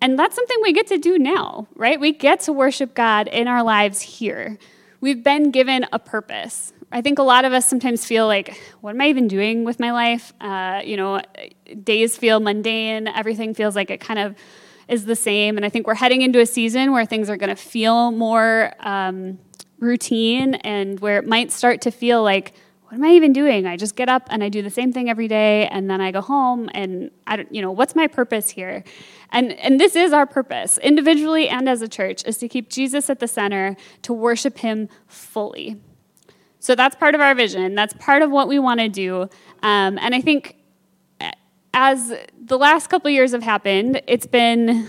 [0.00, 2.00] And that's something we get to do now, right?
[2.00, 4.58] We get to worship God in our lives here.
[5.00, 6.72] We've been given a purpose.
[6.92, 9.78] I think a lot of us sometimes feel like, what am I even doing with
[9.78, 10.32] my life?
[10.40, 11.20] Uh, you know,
[11.84, 13.08] days feel mundane.
[13.08, 14.34] Everything feels like it kind of
[14.88, 15.56] is the same.
[15.56, 18.72] And I think we're heading into a season where things are going to feel more
[18.80, 19.38] um,
[19.80, 22.52] routine and where it might start to feel like,
[22.84, 23.66] what am I even doing?
[23.66, 26.10] I just get up and I do the same thing every day and then I
[26.10, 28.82] go home and I don't, you know, what's my purpose here?
[29.30, 33.08] And and this is our purpose, individually and as a church, is to keep Jesus
[33.08, 35.80] at the center, to worship him fully.
[36.58, 37.74] So that's part of our vision.
[37.74, 39.22] That's part of what we want to do.
[39.62, 40.56] Um, and I think
[41.72, 44.88] as the last couple years have happened, it's been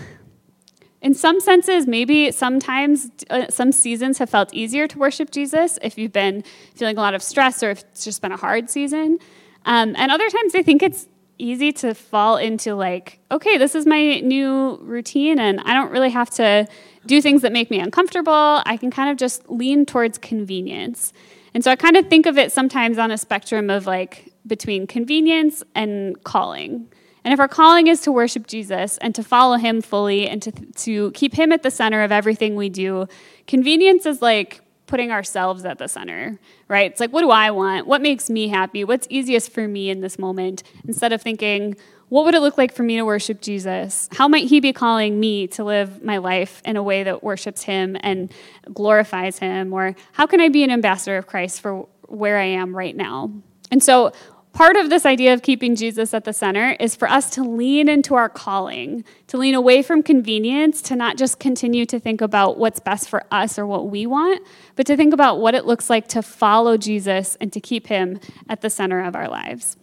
[1.02, 5.98] in some senses, maybe sometimes uh, some seasons have felt easier to worship Jesus if
[5.98, 6.44] you've been
[6.76, 9.18] feeling a lot of stress or if it's just been a hard season.
[9.64, 13.84] Um, and other times, I think it's easy to fall into like, okay, this is
[13.84, 16.68] my new routine, and I don't really have to
[17.04, 18.62] do things that make me uncomfortable.
[18.64, 21.12] I can kind of just lean towards convenience.
[21.52, 24.86] And so I kind of think of it sometimes on a spectrum of like between
[24.86, 26.86] convenience and calling.
[27.24, 30.50] And if our calling is to worship Jesus and to follow him fully and to,
[30.50, 33.06] to keep him at the center of everything we do,
[33.46, 36.90] convenience is like putting ourselves at the center, right?
[36.90, 37.86] It's like, what do I want?
[37.86, 38.84] What makes me happy?
[38.84, 40.62] What's easiest for me in this moment?
[40.86, 41.76] Instead of thinking,
[42.08, 44.06] what would it look like for me to worship Jesus?
[44.12, 47.62] How might he be calling me to live my life in a way that worships
[47.62, 48.30] him and
[48.74, 49.72] glorifies him?
[49.72, 53.32] Or how can I be an ambassador of Christ for where I am right now?
[53.70, 54.12] And so,
[54.52, 57.88] Part of this idea of keeping Jesus at the center is for us to lean
[57.88, 62.58] into our calling, to lean away from convenience, to not just continue to think about
[62.58, 65.88] what's best for us or what we want, but to think about what it looks
[65.88, 69.78] like to follow Jesus and to keep him at the center of our lives.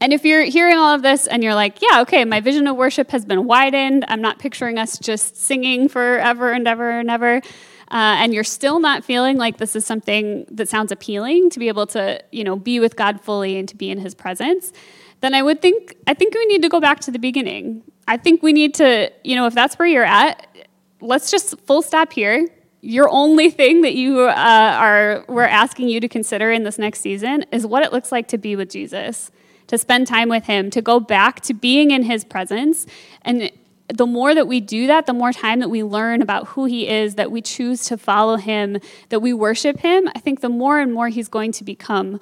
[0.00, 2.76] And if you're hearing all of this and you're like, yeah, okay, my vision of
[2.76, 7.40] worship has been widened, I'm not picturing us just singing forever and ever and ever
[7.92, 11.68] uh, and you're still not feeling like this is something that sounds appealing to be
[11.68, 14.72] able to, you know, be with God fully and to be in His presence,
[15.20, 17.82] then I would think I think we need to go back to the beginning.
[18.08, 20.46] I think we need to, you know, if that's where you're at,
[21.00, 22.48] let's just full stop here.
[22.80, 27.00] Your only thing that you uh, are we're asking you to consider in this next
[27.00, 29.30] season is what it looks like to be with Jesus
[29.72, 32.86] to spend time with him, to go back to being in his presence
[33.22, 33.50] and
[33.96, 36.88] the more that we do that, the more time that we learn about who he
[36.88, 38.78] is, that we choose to follow him,
[39.10, 42.20] that we worship him, I think the more and more he's going to become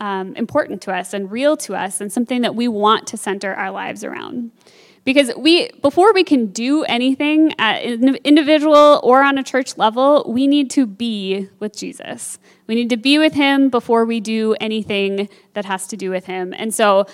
[0.00, 3.54] um, important to us and real to us and something that we want to center
[3.54, 4.50] our lives around.
[5.04, 10.24] Because we, before we can do anything at an individual or on a church level,
[10.28, 12.38] we need to be with Jesus.
[12.68, 16.26] We need to be with him before we do anything that has to do with
[16.26, 16.54] him.
[16.56, 17.06] And so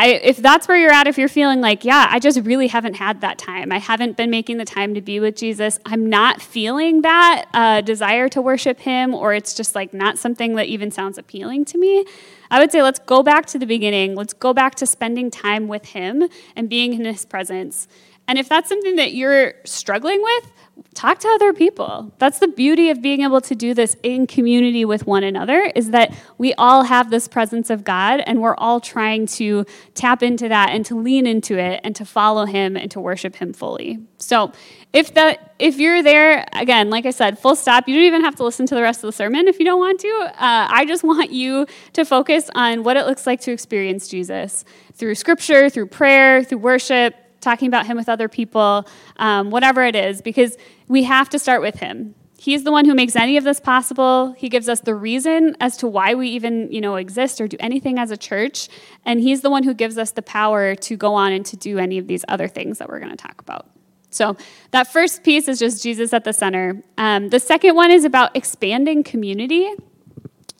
[0.00, 2.94] I, if that's where you're at, if you're feeling like, yeah, I just really haven't
[2.94, 6.40] had that time, I haven't been making the time to be with Jesus, I'm not
[6.40, 10.92] feeling that uh, desire to worship Him, or it's just like not something that even
[10.92, 12.04] sounds appealing to me,
[12.48, 14.14] I would say let's go back to the beginning.
[14.14, 17.88] Let's go back to spending time with Him and being in His presence.
[18.28, 20.52] And if that's something that you're struggling with,
[20.94, 22.12] talk to other people.
[22.18, 25.90] That's the beauty of being able to do this in community with one another is
[25.90, 29.64] that we all have this presence of God and we're all trying to
[29.94, 33.36] tap into that and to lean into it and to follow him and to worship
[33.36, 33.98] him fully.
[34.18, 34.52] So,
[34.92, 38.36] if that if you're there again, like I said, full stop, you don't even have
[38.36, 40.08] to listen to the rest of the sermon if you don't want to.
[40.08, 44.64] Uh, I just want you to focus on what it looks like to experience Jesus
[44.94, 49.96] through scripture, through prayer, through worship, talking about Him with other people, um, whatever it
[49.96, 50.56] is, because
[50.88, 52.14] we have to start with Him.
[52.40, 54.32] He's the one who makes any of this possible.
[54.38, 57.56] He gives us the reason as to why we even, you know, exist or do
[57.58, 58.68] anything as a church,
[59.04, 61.78] and he's the one who gives us the power to go on and to do
[61.78, 63.68] any of these other things that we're going to talk about.
[64.10, 64.36] So
[64.70, 66.82] that first piece is just Jesus at the center.
[66.96, 69.68] Um, the second one is about expanding community.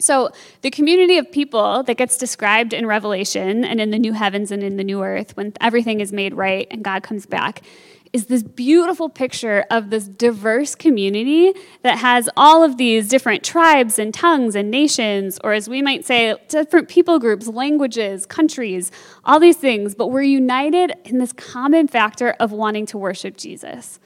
[0.00, 0.30] So,
[0.62, 4.62] the community of people that gets described in Revelation and in the new heavens and
[4.62, 7.62] in the new earth, when everything is made right and God comes back,
[8.12, 13.98] is this beautiful picture of this diverse community that has all of these different tribes
[13.98, 18.90] and tongues and nations, or as we might say, different people groups, languages, countries,
[19.24, 23.98] all these things, but we're united in this common factor of wanting to worship Jesus.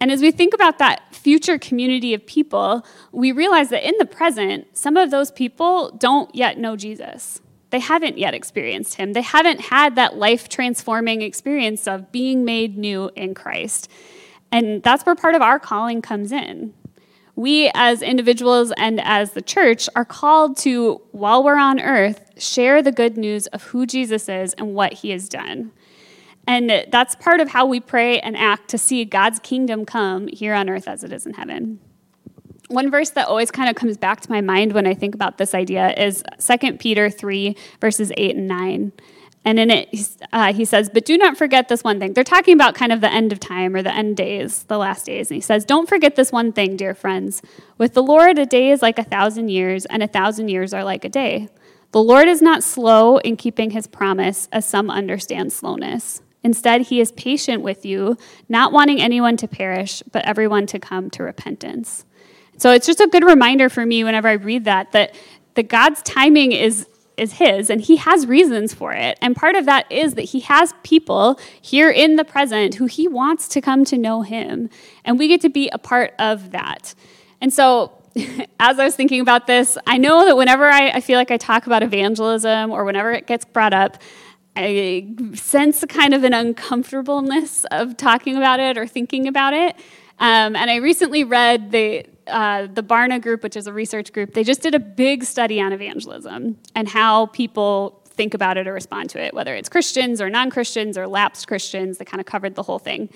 [0.00, 4.06] And as we think about that future community of people, we realize that in the
[4.06, 7.40] present, some of those people don't yet know Jesus.
[7.68, 9.12] They haven't yet experienced him.
[9.12, 13.88] They haven't had that life transforming experience of being made new in Christ.
[14.50, 16.74] And that's where part of our calling comes in.
[17.36, 22.82] We, as individuals and as the church, are called to, while we're on earth, share
[22.82, 25.72] the good news of who Jesus is and what he has done.
[26.50, 30.52] And that's part of how we pray and act to see God's kingdom come here
[30.52, 31.78] on earth as it is in heaven.
[32.66, 35.38] One verse that always kind of comes back to my mind when I think about
[35.38, 38.92] this idea is 2 Peter 3, verses 8 and 9.
[39.44, 42.14] And in it, uh, he says, But do not forget this one thing.
[42.14, 45.06] They're talking about kind of the end of time or the end days, the last
[45.06, 45.30] days.
[45.30, 47.42] And he says, Don't forget this one thing, dear friends.
[47.78, 50.82] With the Lord, a day is like a thousand years, and a thousand years are
[50.82, 51.48] like a day.
[51.92, 56.22] The Lord is not slow in keeping his promise, as some understand slowness.
[56.42, 58.16] Instead, he is patient with you,
[58.48, 62.04] not wanting anyone to perish, but everyone to come to repentance.
[62.56, 65.14] So it's just a good reminder for me whenever I read that that
[65.54, 66.86] that God's timing is
[67.16, 69.18] is his and he has reasons for it.
[69.20, 73.06] And part of that is that he has people here in the present who he
[73.06, 74.70] wants to come to know him.
[75.04, 76.94] And we get to be a part of that.
[77.40, 77.92] And so
[78.60, 81.36] as I was thinking about this, I know that whenever I, I feel like I
[81.36, 83.98] talk about evangelism or whenever it gets brought up,
[84.56, 89.76] I sense kind of an uncomfortableness of talking about it or thinking about it.
[90.18, 94.34] Um, and I recently read the uh, the Barna Group, which is a research group.
[94.34, 98.74] They just did a big study on evangelism and how people think about it or
[98.74, 101.98] respond to it, whether it's Christians or non Christians or lapsed Christians.
[101.98, 103.08] They kind of covered the whole thing.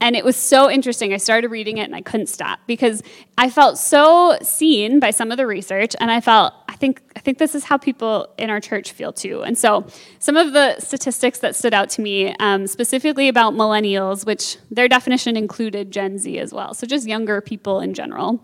[0.00, 1.12] And it was so interesting.
[1.12, 3.02] I started reading it and I couldn't stop because
[3.36, 7.20] I felt so seen by some of the research, and I felt I think I
[7.20, 9.42] think this is how people in our church feel too.
[9.42, 9.86] And so,
[10.18, 14.88] some of the statistics that stood out to me, um, specifically about millennials, which their
[14.88, 18.42] definition included Gen Z as well, so just younger people in general.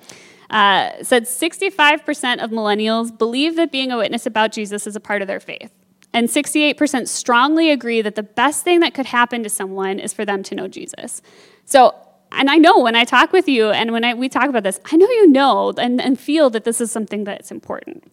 [0.49, 5.21] Uh, said 65% of millennials believe that being a witness about Jesus is a part
[5.21, 5.73] of their faith.
[6.13, 10.25] And 68% strongly agree that the best thing that could happen to someone is for
[10.25, 11.21] them to know Jesus.
[11.65, 11.95] So,
[12.33, 14.81] and I know when I talk with you and when I, we talk about this,
[14.91, 18.11] I know you know and, and feel that this is something that's important.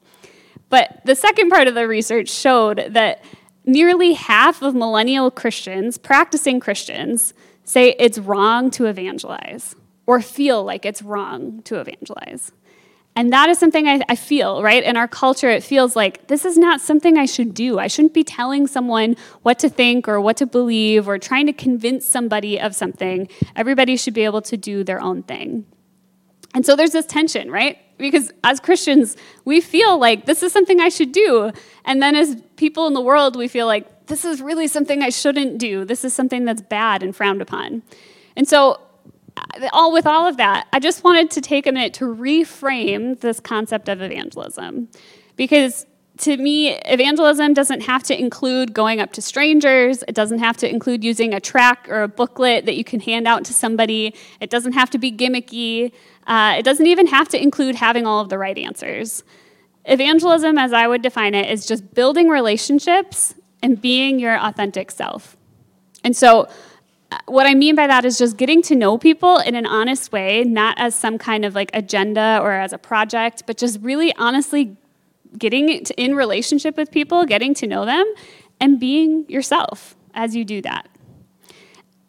[0.69, 3.23] But the second part of the research showed that
[3.65, 7.33] nearly half of millennial Christians, practicing Christians,
[7.63, 9.75] say it's wrong to evangelize
[10.05, 12.51] or feel like it's wrong to evangelize.
[13.15, 14.83] And that is something I, I, feel, right?
[14.83, 17.77] In our culture, it feels like this is not something I should do.
[17.77, 21.53] I shouldn't be telling someone what to think or what to believe or trying to
[21.53, 23.27] convince somebody of something.
[23.55, 25.65] Everybody should be able to do their own thing.
[26.55, 27.77] And so there's this tension, right?
[27.97, 31.51] Because as Christians, we feel like this is something I should do.
[31.85, 35.09] And then as people in the world, we feel like this is really something I
[35.09, 35.85] shouldn't do.
[35.85, 37.83] This is something that's bad and frowned upon.
[38.35, 38.79] And so
[39.71, 43.39] all with all of that, I just wanted to take a minute to reframe this
[43.39, 44.89] concept of evangelism.
[45.35, 45.85] Because
[46.19, 50.03] to me, evangelism doesn't have to include going up to strangers.
[50.07, 53.27] It doesn't have to include using a track or a booklet that you can hand
[53.27, 54.13] out to somebody.
[54.39, 55.91] It doesn't have to be gimmicky.
[56.27, 59.23] Uh, it doesn't even have to include having all of the right answers.
[59.85, 65.35] Evangelism, as I would define it, is just building relationships and being your authentic self.
[66.03, 66.47] And so,
[67.25, 70.43] what I mean by that is just getting to know people in an honest way,
[70.43, 74.77] not as some kind of like agenda or as a project, but just really honestly
[75.37, 78.05] getting in relationship with people, getting to know them,
[78.59, 80.87] and being yourself as you do that.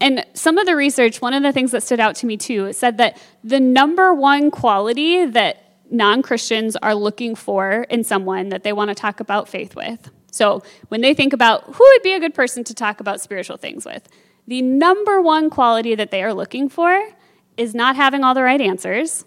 [0.00, 2.72] And some of the research, one of the things that stood out to me too,
[2.72, 8.64] said that the number one quality that non Christians are looking for in someone that
[8.64, 10.10] they want to talk about faith with.
[10.30, 13.56] So when they think about who would be a good person to talk about spiritual
[13.56, 14.08] things with,
[14.46, 17.10] the number one quality that they are looking for
[17.56, 19.24] is not having all the right answers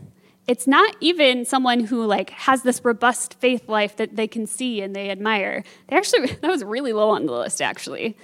[0.47, 4.81] it's not even someone who like has this robust faith life that they can see
[4.81, 5.63] and they admire.
[5.87, 8.17] They actually that was really low on the list actually.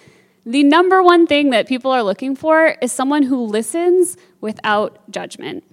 [0.45, 5.63] The number one thing that people are looking for is someone who listens without judgment.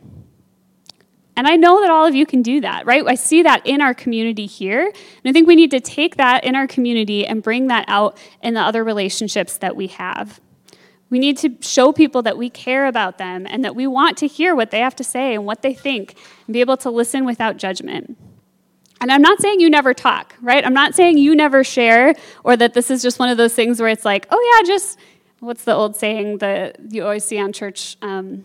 [1.37, 3.03] And I know that all of you can do that, right?
[3.07, 4.85] I see that in our community here.
[4.85, 4.95] And
[5.25, 8.55] I think we need to take that in our community and bring that out in
[8.55, 10.41] the other relationships that we have.
[11.11, 14.27] We need to show people that we care about them and that we want to
[14.27, 16.15] hear what they have to say and what they think
[16.47, 18.17] and be able to listen without judgment.
[19.01, 20.65] And I'm not saying you never talk, right?
[20.65, 23.81] I'm not saying you never share or that this is just one of those things
[23.81, 24.99] where it's like, oh, yeah, just
[25.41, 28.45] what's the old saying that you always see on church um,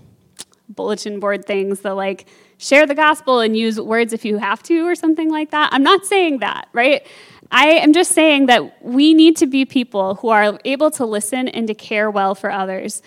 [0.69, 2.25] bulletin board things, the like,
[2.57, 5.69] share the gospel and use words if you have to or something like that.
[5.73, 7.05] I'm not saying that, right?
[7.51, 11.47] I am just saying that we need to be people who are able to listen
[11.47, 13.01] and to care well for others.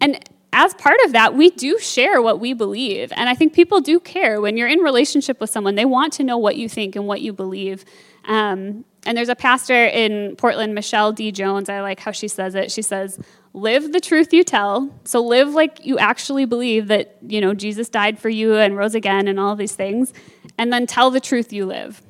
[0.00, 0.22] And
[0.52, 3.12] as part of that, we do share what we believe.
[3.14, 4.40] And I think people do care.
[4.40, 7.20] When you're in relationship with someone, they want to know what you think and what
[7.20, 7.84] you believe.
[8.24, 11.30] Um, and there's a pastor in Portland, Michelle D.
[11.30, 11.68] Jones.
[11.68, 12.72] I like how she says it.
[12.72, 13.20] She says,
[13.52, 14.90] live the truth you tell.
[15.04, 18.94] So live like you actually believe that, you know, Jesus died for you and rose
[18.94, 20.12] again and all these things.
[20.58, 22.02] And then tell the truth you live.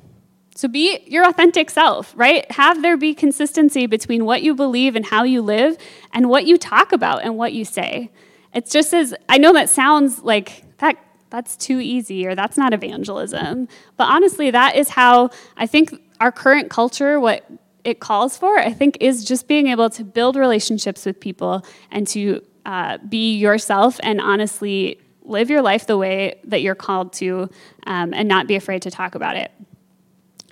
[0.57, 2.51] So be your authentic self, right?
[2.51, 5.77] Have there be consistency between what you believe and how you live
[6.13, 8.09] and what you talk about and what you say.
[8.55, 10.97] It's just as I know that sounds like that
[11.29, 13.67] that's too easy or that's not evangelism.
[13.97, 17.47] But honestly, that is how I think our current culture what
[17.83, 22.07] it calls for, I think is just being able to build relationships with people and
[22.07, 27.47] to uh, be yourself and honestly live your life the way that you're called to
[27.85, 29.51] um, and not be afraid to talk about it.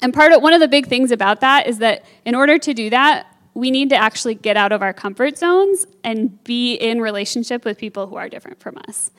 [0.06, 2.76] And part of one of the big things about that is that in order to
[2.76, 3.26] do that,
[3.56, 7.80] we need to actually get out of our comfort zones and be in relationship with
[7.80, 9.10] people who are different from us.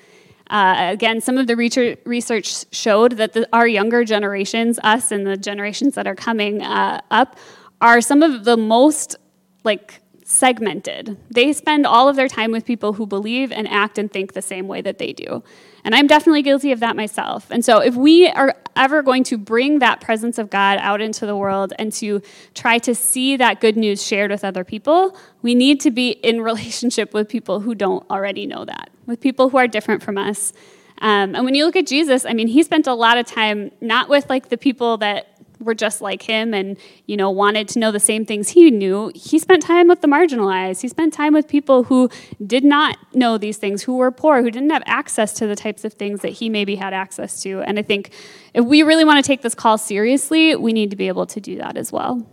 [0.48, 5.36] Uh, again, some of the research showed that the, our younger generations, us and the
[5.36, 7.36] generations that are coming uh, up,
[7.80, 9.16] are some of the most
[9.64, 11.16] like segmented.
[11.32, 14.42] They spend all of their time with people who believe and act and think the
[14.42, 15.42] same way that they do.
[15.86, 17.46] And I'm definitely guilty of that myself.
[17.48, 21.26] And so, if we are ever going to bring that presence of God out into
[21.26, 22.20] the world and to
[22.54, 26.40] try to see that good news shared with other people, we need to be in
[26.50, 30.52] relationship with people who don't already know that, with people who are different from us.
[30.98, 33.70] Um, and when you look at Jesus, I mean, he spent a lot of time
[33.80, 36.76] not with like the people that were just like him and
[37.06, 40.08] you know wanted to know the same things he knew he spent time with the
[40.08, 42.08] marginalized he spent time with people who
[42.46, 45.84] did not know these things who were poor who didn't have access to the types
[45.84, 48.12] of things that he maybe had access to and i think
[48.54, 51.40] if we really want to take this call seriously we need to be able to
[51.40, 52.26] do that as well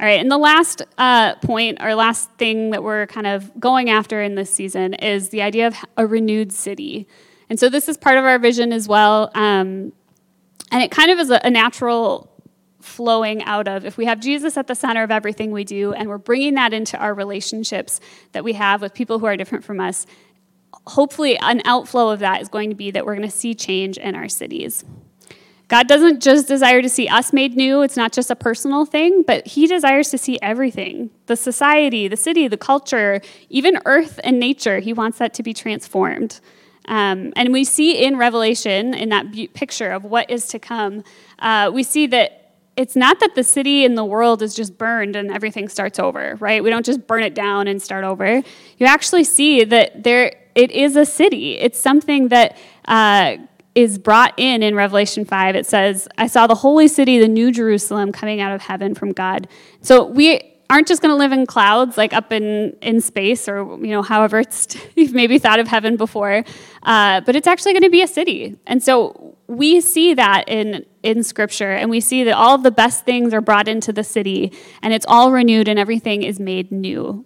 [0.00, 3.90] all right, and the last uh, point, or last thing that we're kind of going
[3.90, 7.08] after in this season is the idea of a renewed city.
[7.50, 9.32] And so this is part of our vision as well.
[9.34, 9.92] Um,
[10.70, 12.30] and it kind of is a, natural
[12.80, 16.08] flowing out of if we have Jesus at the center of everything we do and
[16.08, 18.00] we're bringing that into our relationships
[18.32, 20.06] that we have with people who are different from us,
[20.86, 23.98] hopefully an outflow of that is going to be that we're going to see change
[23.98, 24.84] in our cities.
[25.68, 29.22] God doesn't just desire to see us made new, it's not just a personal thing,
[29.22, 34.40] but He desires to see everything the society, the city, the culture, even earth and
[34.40, 34.78] nature.
[34.78, 36.40] He wants that to be transformed.
[36.88, 41.04] Um, and we see in Revelation, in that picture of what is to come,
[41.38, 45.14] uh, we see that it's not that the city and the world is just burned
[45.14, 46.62] and everything starts over, right?
[46.62, 48.42] We don't just burn it down and start over.
[48.78, 51.58] You actually see that there it is a city.
[51.58, 53.36] It's something that uh,
[53.74, 55.54] is brought in in Revelation 5.
[55.54, 59.12] It says, I saw the holy city, the new Jerusalem, coming out of heaven from
[59.12, 59.46] God.
[59.82, 63.58] So we aren't just going to live in clouds like up in, in space or
[63.80, 66.44] you know however it's you've maybe thought of heaven before
[66.82, 70.84] uh, but it's actually going to be a city and so we see that in
[71.02, 74.04] in Scripture, and we see that all of the best things are brought into the
[74.04, 74.52] city,
[74.82, 77.24] and it's all renewed, and everything is made new.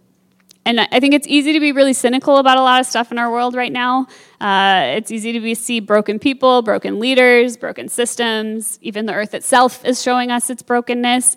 [0.65, 3.19] And I think it's easy to be really cynical about a lot of stuff in
[3.19, 4.07] our world right now.
[4.41, 8.79] Uh, it's easy to be, see broken people, broken leaders, broken systems.
[8.81, 11.35] Even the earth itself is showing us its brokenness.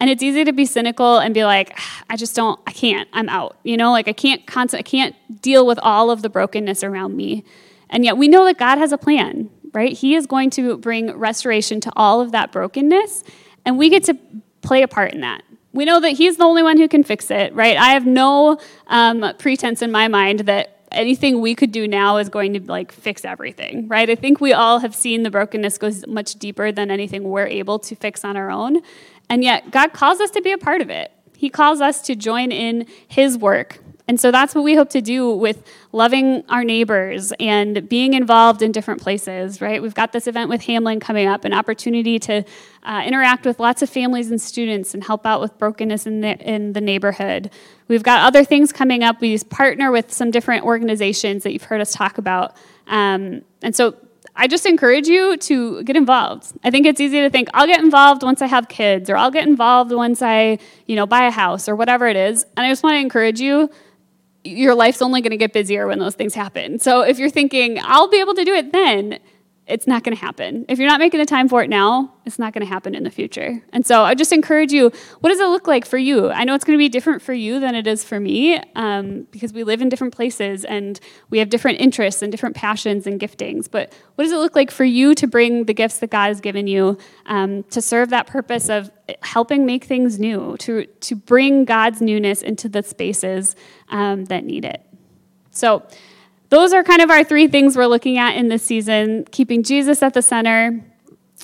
[0.00, 1.78] And it's easy to be cynical and be like,
[2.10, 3.56] I just don't, I can't, I'm out.
[3.62, 7.16] You know, like I can't constant, I can't deal with all of the brokenness around
[7.16, 7.44] me.
[7.90, 9.92] And yet we know that God has a plan, right?
[9.92, 13.24] He is going to bring restoration to all of that brokenness,
[13.64, 14.18] and we get to
[14.62, 15.42] play a part in that.
[15.72, 17.76] We know that He's the only one who can fix it, right?
[17.76, 22.28] I have no um, pretense in my mind that anything we could do now is
[22.28, 24.08] going to like fix everything, right?
[24.08, 27.78] I think we all have seen the brokenness goes much deeper than anything we're able
[27.80, 28.80] to fix on our own.
[29.28, 31.12] And yet, God calls us to be a part of it.
[31.36, 35.00] He calls us to join in His work and so that's what we hope to
[35.00, 39.80] do with loving our neighbors and being involved in different places, right?
[39.80, 42.44] We've got this event with Hamline coming up, an opportunity to
[42.82, 46.36] uh, interact with lots of families and students and help out with brokenness in the,
[46.38, 47.50] in the neighborhood.
[47.88, 49.22] We've got other things coming up.
[49.22, 52.54] We partner with some different organizations that you've heard us talk about.
[52.86, 53.96] Um, and so
[54.36, 56.52] I just encourage you to get involved.
[56.64, 59.30] I think it's easy to think I'll get involved once I have kids or I'll
[59.30, 62.44] get involved once I, you know, buy a house or whatever it is.
[62.56, 63.70] And I just want to encourage you
[64.44, 66.78] your life's only going to get busier when those things happen.
[66.78, 69.18] So if you're thinking, I'll be able to do it then,
[69.66, 70.66] it's not going to happen.
[70.68, 73.02] If you're not making the time for it now, it's not going to happen in
[73.02, 73.62] the future.
[73.72, 76.30] And so I just encourage you what does it look like for you?
[76.30, 79.26] I know it's going to be different for you than it is for me um,
[79.30, 81.00] because we live in different places and
[81.30, 83.70] we have different interests and different passions and giftings.
[83.70, 86.42] But what does it look like for you to bring the gifts that God has
[86.42, 88.90] given you um, to serve that purpose of
[89.22, 93.56] helping make things new, to, to bring God's newness into the spaces
[93.88, 94.84] um, that need it?
[95.52, 95.86] So,
[96.50, 100.02] those are kind of our three things we're looking at in this season keeping Jesus
[100.02, 100.80] at the center,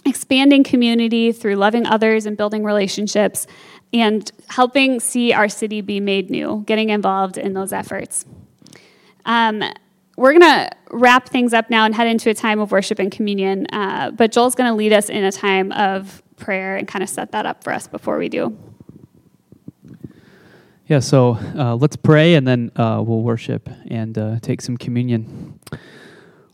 [0.05, 3.47] expanding community through loving others and building relationships,
[3.93, 8.25] and helping see our city be made new, getting involved in those efforts.
[9.25, 9.63] Um,
[10.17, 13.11] we're going to wrap things up now and head into a time of worship and
[13.11, 17.03] communion, uh, but Joel's going to lead us in a time of prayer and kind
[17.03, 18.57] of set that up for us before we do.
[20.91, 25.61] Yeah, so uh, let's pray and then uh, we'll worship and uh, take some communion.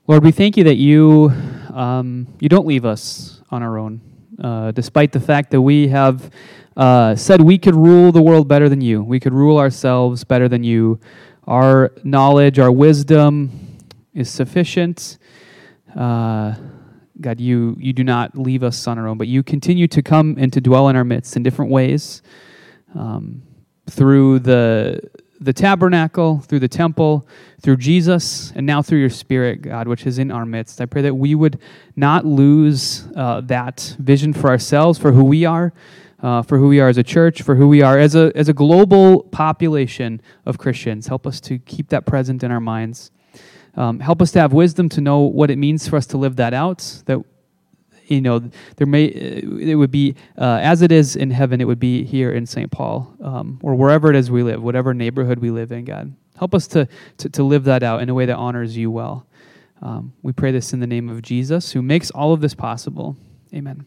[0.06, 1.32] Lord, we thank you that you
[1.72, 4.02] um, you don't leave us on our own,
[4.44, 6.30] uh, despite the fact that we have
[6.76, 9.02] uh, said we could rule the world better than you.
[9.02, 11.00] We could rule ourselves better than you.
[11.44, 13.78] Our knowledge, our wisdom
[14.12, 15.16] is sufficient.
[15.96, 16.56] Uh,
[17.22, 20.36] God, you you do not leave us on our own, but you continue to come
[20.38, 22.20] and to dwell in our midst in different ways.
[22.94, 23.40] Um,
[23.88, 25.00] through the
[25.40, 27.26] the tabernacle, through the temple,
[27.60, 30.80] through Jesus, and now through your Spirit, God, which is in our midst.
[30.80, 31.58] I pray that we would
[31.94, 35.72] not lose uh, that vision for ourselves, for who we are,
[36.22, 38.48] uh, for who we are as a church, for who we are as a, as
[38.48, 41.06] a global population of Christians.
[41.06, 43.10] Help us to keep that present in our minds.
[43.74, 46.36] Um, help us to have wisdom to know what it means for us to live
[46.36, 47.22] that out, that
[48.06, 48.38] you know,
[48.76, 51.60] there may uh, it would be uh, as it is in heaven.
[51.60, 52.70] It would be here in St.
[52.70, 55.84] Paul um, or wherever it is we live, whatever neighborhood we live in.
[55.84, 56.88] God, help us to
[57.18, 59.26] to, to live that out in a way that honors you well.
[59.82, 63.16] Um, we pray this in the name of Jesus, who makes all of this possible.
[63.54, 63.84] Amen.